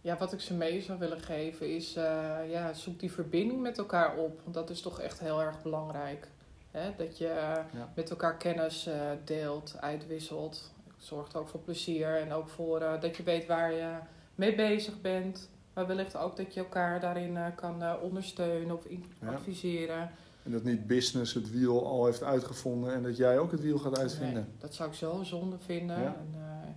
ja. 0.00 0.16
wat 0.16 0.32
ik 0.32 0.40
ze 0.40 0.54
mee 0.54 0.80
zou 0.82 0.98
willen 0.98 1.20
geven 1.20 1.74
is, 1.74 1.96
eh, 1.96 2.36
ja, 2.50 2.72
zoek 2.72 3.00
die 3.00 3.12
verbinding 3.12 3.60
met 3.60 3.78
elkaar 3.78 4.16
op. 4.16 4.40
Want 4.42 4.54
dat 4.54 4.70
is 4.70 4.80
toch 4.80 5.00
echt 5.00 5.20
heel 5.20 5.42
erg 5.42 5.62
belangrijk. 5.62 6.28
Hè? 6.70 6.90
Dat 6.96 7.18
je 7.18 7.26
eh, 7.28 7.56
Ja. 7.72 7.92
met 7.94 8.10
elkaar 8.10 8.36
kennis 8.36 8.86
eh, 8.86 8.94
deelt, 9.24 9.76
uitwisselt. 9.80 10.72
Zorgt 10.96 11.36
ook 11.36 11.48
voor 11.48 11.60
plezier 11.60 12.16
en 12.16 12.32
ook 12.32 12.48
voor 12.48 12.78
dat 13.00 13.16
je 13.16 13.22
weet 13.22 13.46
waar 13.46 13.72
je 13.72 13.90
mee 14.34 14.54
bezig 14.54 15.00
bent. 15.00 15.48
Maar 15.78 15.86
wellicht 15.86 16.16
ook 16.16 16.36
dat 16.36 16.54
je 16.54 16.60
elkaar 16.60 17.00
daarin 17.00 17.36
eh, 17.36 17.46
kan 17.54 17.82
eh, 17.82 17.94
ondersteunen 18.02 18.76
of 18.76 18.84
Ja. 19.20 19.28
adviseren. 19.32 20.10
En 20.42 20.50
dat 20.50 20.62
niet 20.62 20.86
business 20.86 21.34
het 21.34 21.50
wiel 21.50 21.86
al 21.86 22.04
heeft 22.04 22.22
uitgevonden 22.22 22.94
en 22.94 23.02
dat 23.02 23.16
jij 23.16 23.38
ook 23.38 23.50
het 23.50 23.60
wiel 23.60 23.78
gaat 23.78 23.98
uitvinden. 23.98 24.34
Nee, 24.34 24.58
dat 24.58 24.74
zou 24.74 24.88
ik 24.88 24.94
zo 24.94 25.22
zonde 25.22 25.58
vinden. 25.58 26.00
Ja. 26.00 26.06
En, 26.06 26.28
eh, 26.34 26.68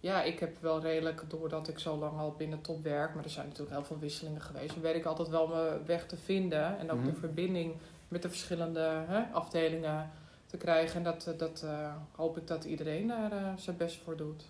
ja, 0.00 0.22
ik 0.22 0.38
heb 0.38 0.56
wel 0.60 0.80
redelijk, 0.80 1.22
doordat 1.28 1.68
ik 1.68 1.78
zo 1.78 1.96
lang 1.96 2.18
al 2.18 2.34
binnen 2.38 2.60
top 2.60 2.82
werk, 2.82 3.14
maar 3.14 3.24
er 3.24 3.30
zijn 3.30 3.46
natuurlijk 3.46 3.76
heel 3.76 3.84
veel 3.84 3.98
wisselingen 3.98 4.40
geweest, 4.40 4.72
dan 4.74 4.82
weet 4.82 4.94
ik 4.96 5.04
altijd 5.04 5.28
wel 5.28 5.46
mijn 5.46 5.86
weg 5.86 6.06
te 6.06 6.16
vinden 6.16 6.78
en 6.78 6.90
ook 6.90 6.98
Mhm. 6.98 7.06
de 7.06 7.14
verbinding 7.14 7.74
met 8.08 8.22
de 8.22 8.28
verschillende 8.28 8.80
hè, 9.06 9.22
afdelingen 9.32 10.10
te 10.46 10.56
krijgen. 10.56 10.96
En 10.96 11.02
dat, 11.02 11.34
dat 11.38 11.64
hoop 12.12 12.36
ik 12.36 12.46
dat 12.46 12.64
iedereen 12.64 13.06
daar 13.08 13.54
zijn 13.56 13.76
best 13.76 13.96
voor 14.02 14.16
doet. 14.16 14.44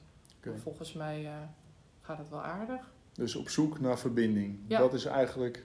Volgens 0.63 0.93
mij 0.93 1.29
gaat 2.01 2.19
het 2.19 2.29
wel 2.29 2.43
aardig. 2.43 2.95
Dus 3.17 3.37
op 3.37 3.49
zoek 3.49 3.81
naar 3.81 3.99
verbinding. 3.99 4.59
Ja. 4.67 4.79
Dat 4.79 4.93
is 4.95 5.05
eigenlijk 5.05 5.65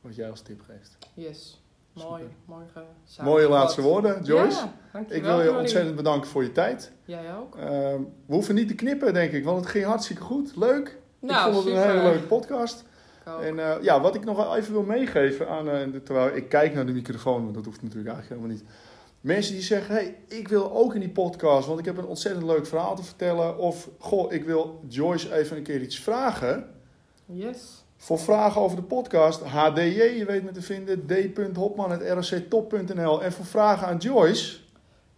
wat 0.00 0.14
jij 0.14 0.30
als 0.30 0.40
tip 0.40 0.60
geeft. 0.60 0.96
Yes. 1.14 1.62
Mooi, 1.92 2.22
Super. 2.22 2.34
mooi 2.44 2.64
ge- 2.72 3.22
Mooie 3.22 3.48
laatste 3.48 3.82
woorden, 3.82 4.24
Joyce. 4.24 4.66
Ja, 4.92 5.04
ik 5.08 5.22
wil 5.22 5.42
je 5.42 5.56
ontzettend 5.56 5.96
bedanken 5.96 6.28
voor 6.30 6.42
je 6.42 6.52
tijd. 6.52 6.92
Jij 7.04 7.34
ook? 7.36 7.56
Ehm, 7.56 8.00
we 8.26 8.34
hoeven 8.34 8.54
niet 8.54 8.68
te 8.68 8.74
knippen, 8.74 9.14
denk 9.14 9.32
ik, 9.32 9.44
want 9.44 9.60
het 9.60 9.68
ging 9.68 9.84
hartstikke 9.84 10.22
goed. 10.22 10.56
Leuk. 10.56 10.88
ik 11.20 11.28
Nou, 11.28 11.52
vond 11.52 11.64
het 11.64 11.74
een 11.74 11.82
hele 11.82 12.02
leuke 12.02 12.26
podcast. 12.26 12.84
Ik. 13.26 13.40
En 13.42 13.58
eh, 13.58 13.82
ja, 13.82 14.00
wat 14.00 14.14
ik 14.14 14.24
nog 14.24 14.36
wel 14.36 14.56
even 14.56 14.72
wil 14.72 14.82
meegeven 14.82 15.48
aan, 15.48 15.68
eh, 15.70 15.92
de- 15.92 16.02
terwijl 16.02 16.36
ik 16.36 16.48
kijk 16.48 16.74
naar 16.74 16.86
de 16.86 16.92
microfoon, 16.92 17.42
want 17.42 17.54
dat 17.54 17.64
hoeft 17.64 17.82
natuurlijk 17.82 18.14
eigenlijk 18.14 18.40
helemaal 18.40 18.60
niet. 18.62 18.74
Mensen 19.20 19.52
die 19.54 19.62
zeggen, 19.62 19.94
hey, 19.94 20.16
ik 20.28 20.48
wil 20.48 20.72
ook 20.72 20.94
in 20.94 21.00
die 21.00 21.08
podcast, 21.10 21.66
want 21.66 21.78
ik 21.78 21.84
heb 21.84 21.96
een 21.96 22.06
ontzettend 22.06 22.44
leuk 22.46 22.66
verhaal 22.66 22.96
te 22.96 23.02
vertellen. 23.04 23.58
Of, 23.58 23.88
goh, 23.98 24.32
ik 24.32 24.44
wil 24.44 24.80
Joyce 24.88 25.34
even 25.34 25.56
een 25.56 25.62
keer 25.62 25.80
iets 25.80 25.98
vragen. 26.00 26.70
Yes. 27.32 27.84
Voor 27.96 28.18
vragen 28.18 28.60
over 28.60 28.76
de 28.76 28.82
podcast, 28.82 29.42
HDJ, 29.42 30.02
je 30.02 30.24
weet 30.24 30.44
me 30.44 30.50
te 30.50 30.62
vinden, 30.62 31.06
d.hopman.rctop.nl. 31.06 33.22
En 33.22 33.32
voor 33.32 33.44
vragen 33.44 33.86
aan 33.86 33.96
Joyce, 33.96 34.56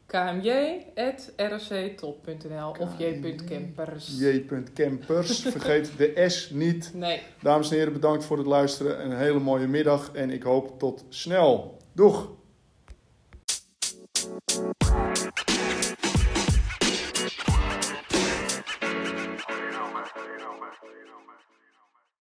kmj.rctop.nl 0.07 2.75
of 2.79 2.99
j.campers. 2.99 4.19
j.campers, 4.19 5.41
vergeet 5.57 5.91
de 5.97 6.25
S 6.29 6.51
niet. 6.51 6.91
Nee. 6.95 7.23
Dames 7.43 7.71
en 7.71 7.77
heren, 7.77 7.93
bedankt 7.93 8.25
voor 8.25 8.39
het 8.39 8.47
luisteren. 8.47 9.05
Een 9.05 9.17
hele 9.17 9.41
mooie 9.41 9.67
middag 9.67 10.11
en 10.13 10.31
ik 10.31 10.43
hoop 10.43 10.79
tot 10.79 11.05
snel. 11.09 11.79
Doeg! 11.93 12.31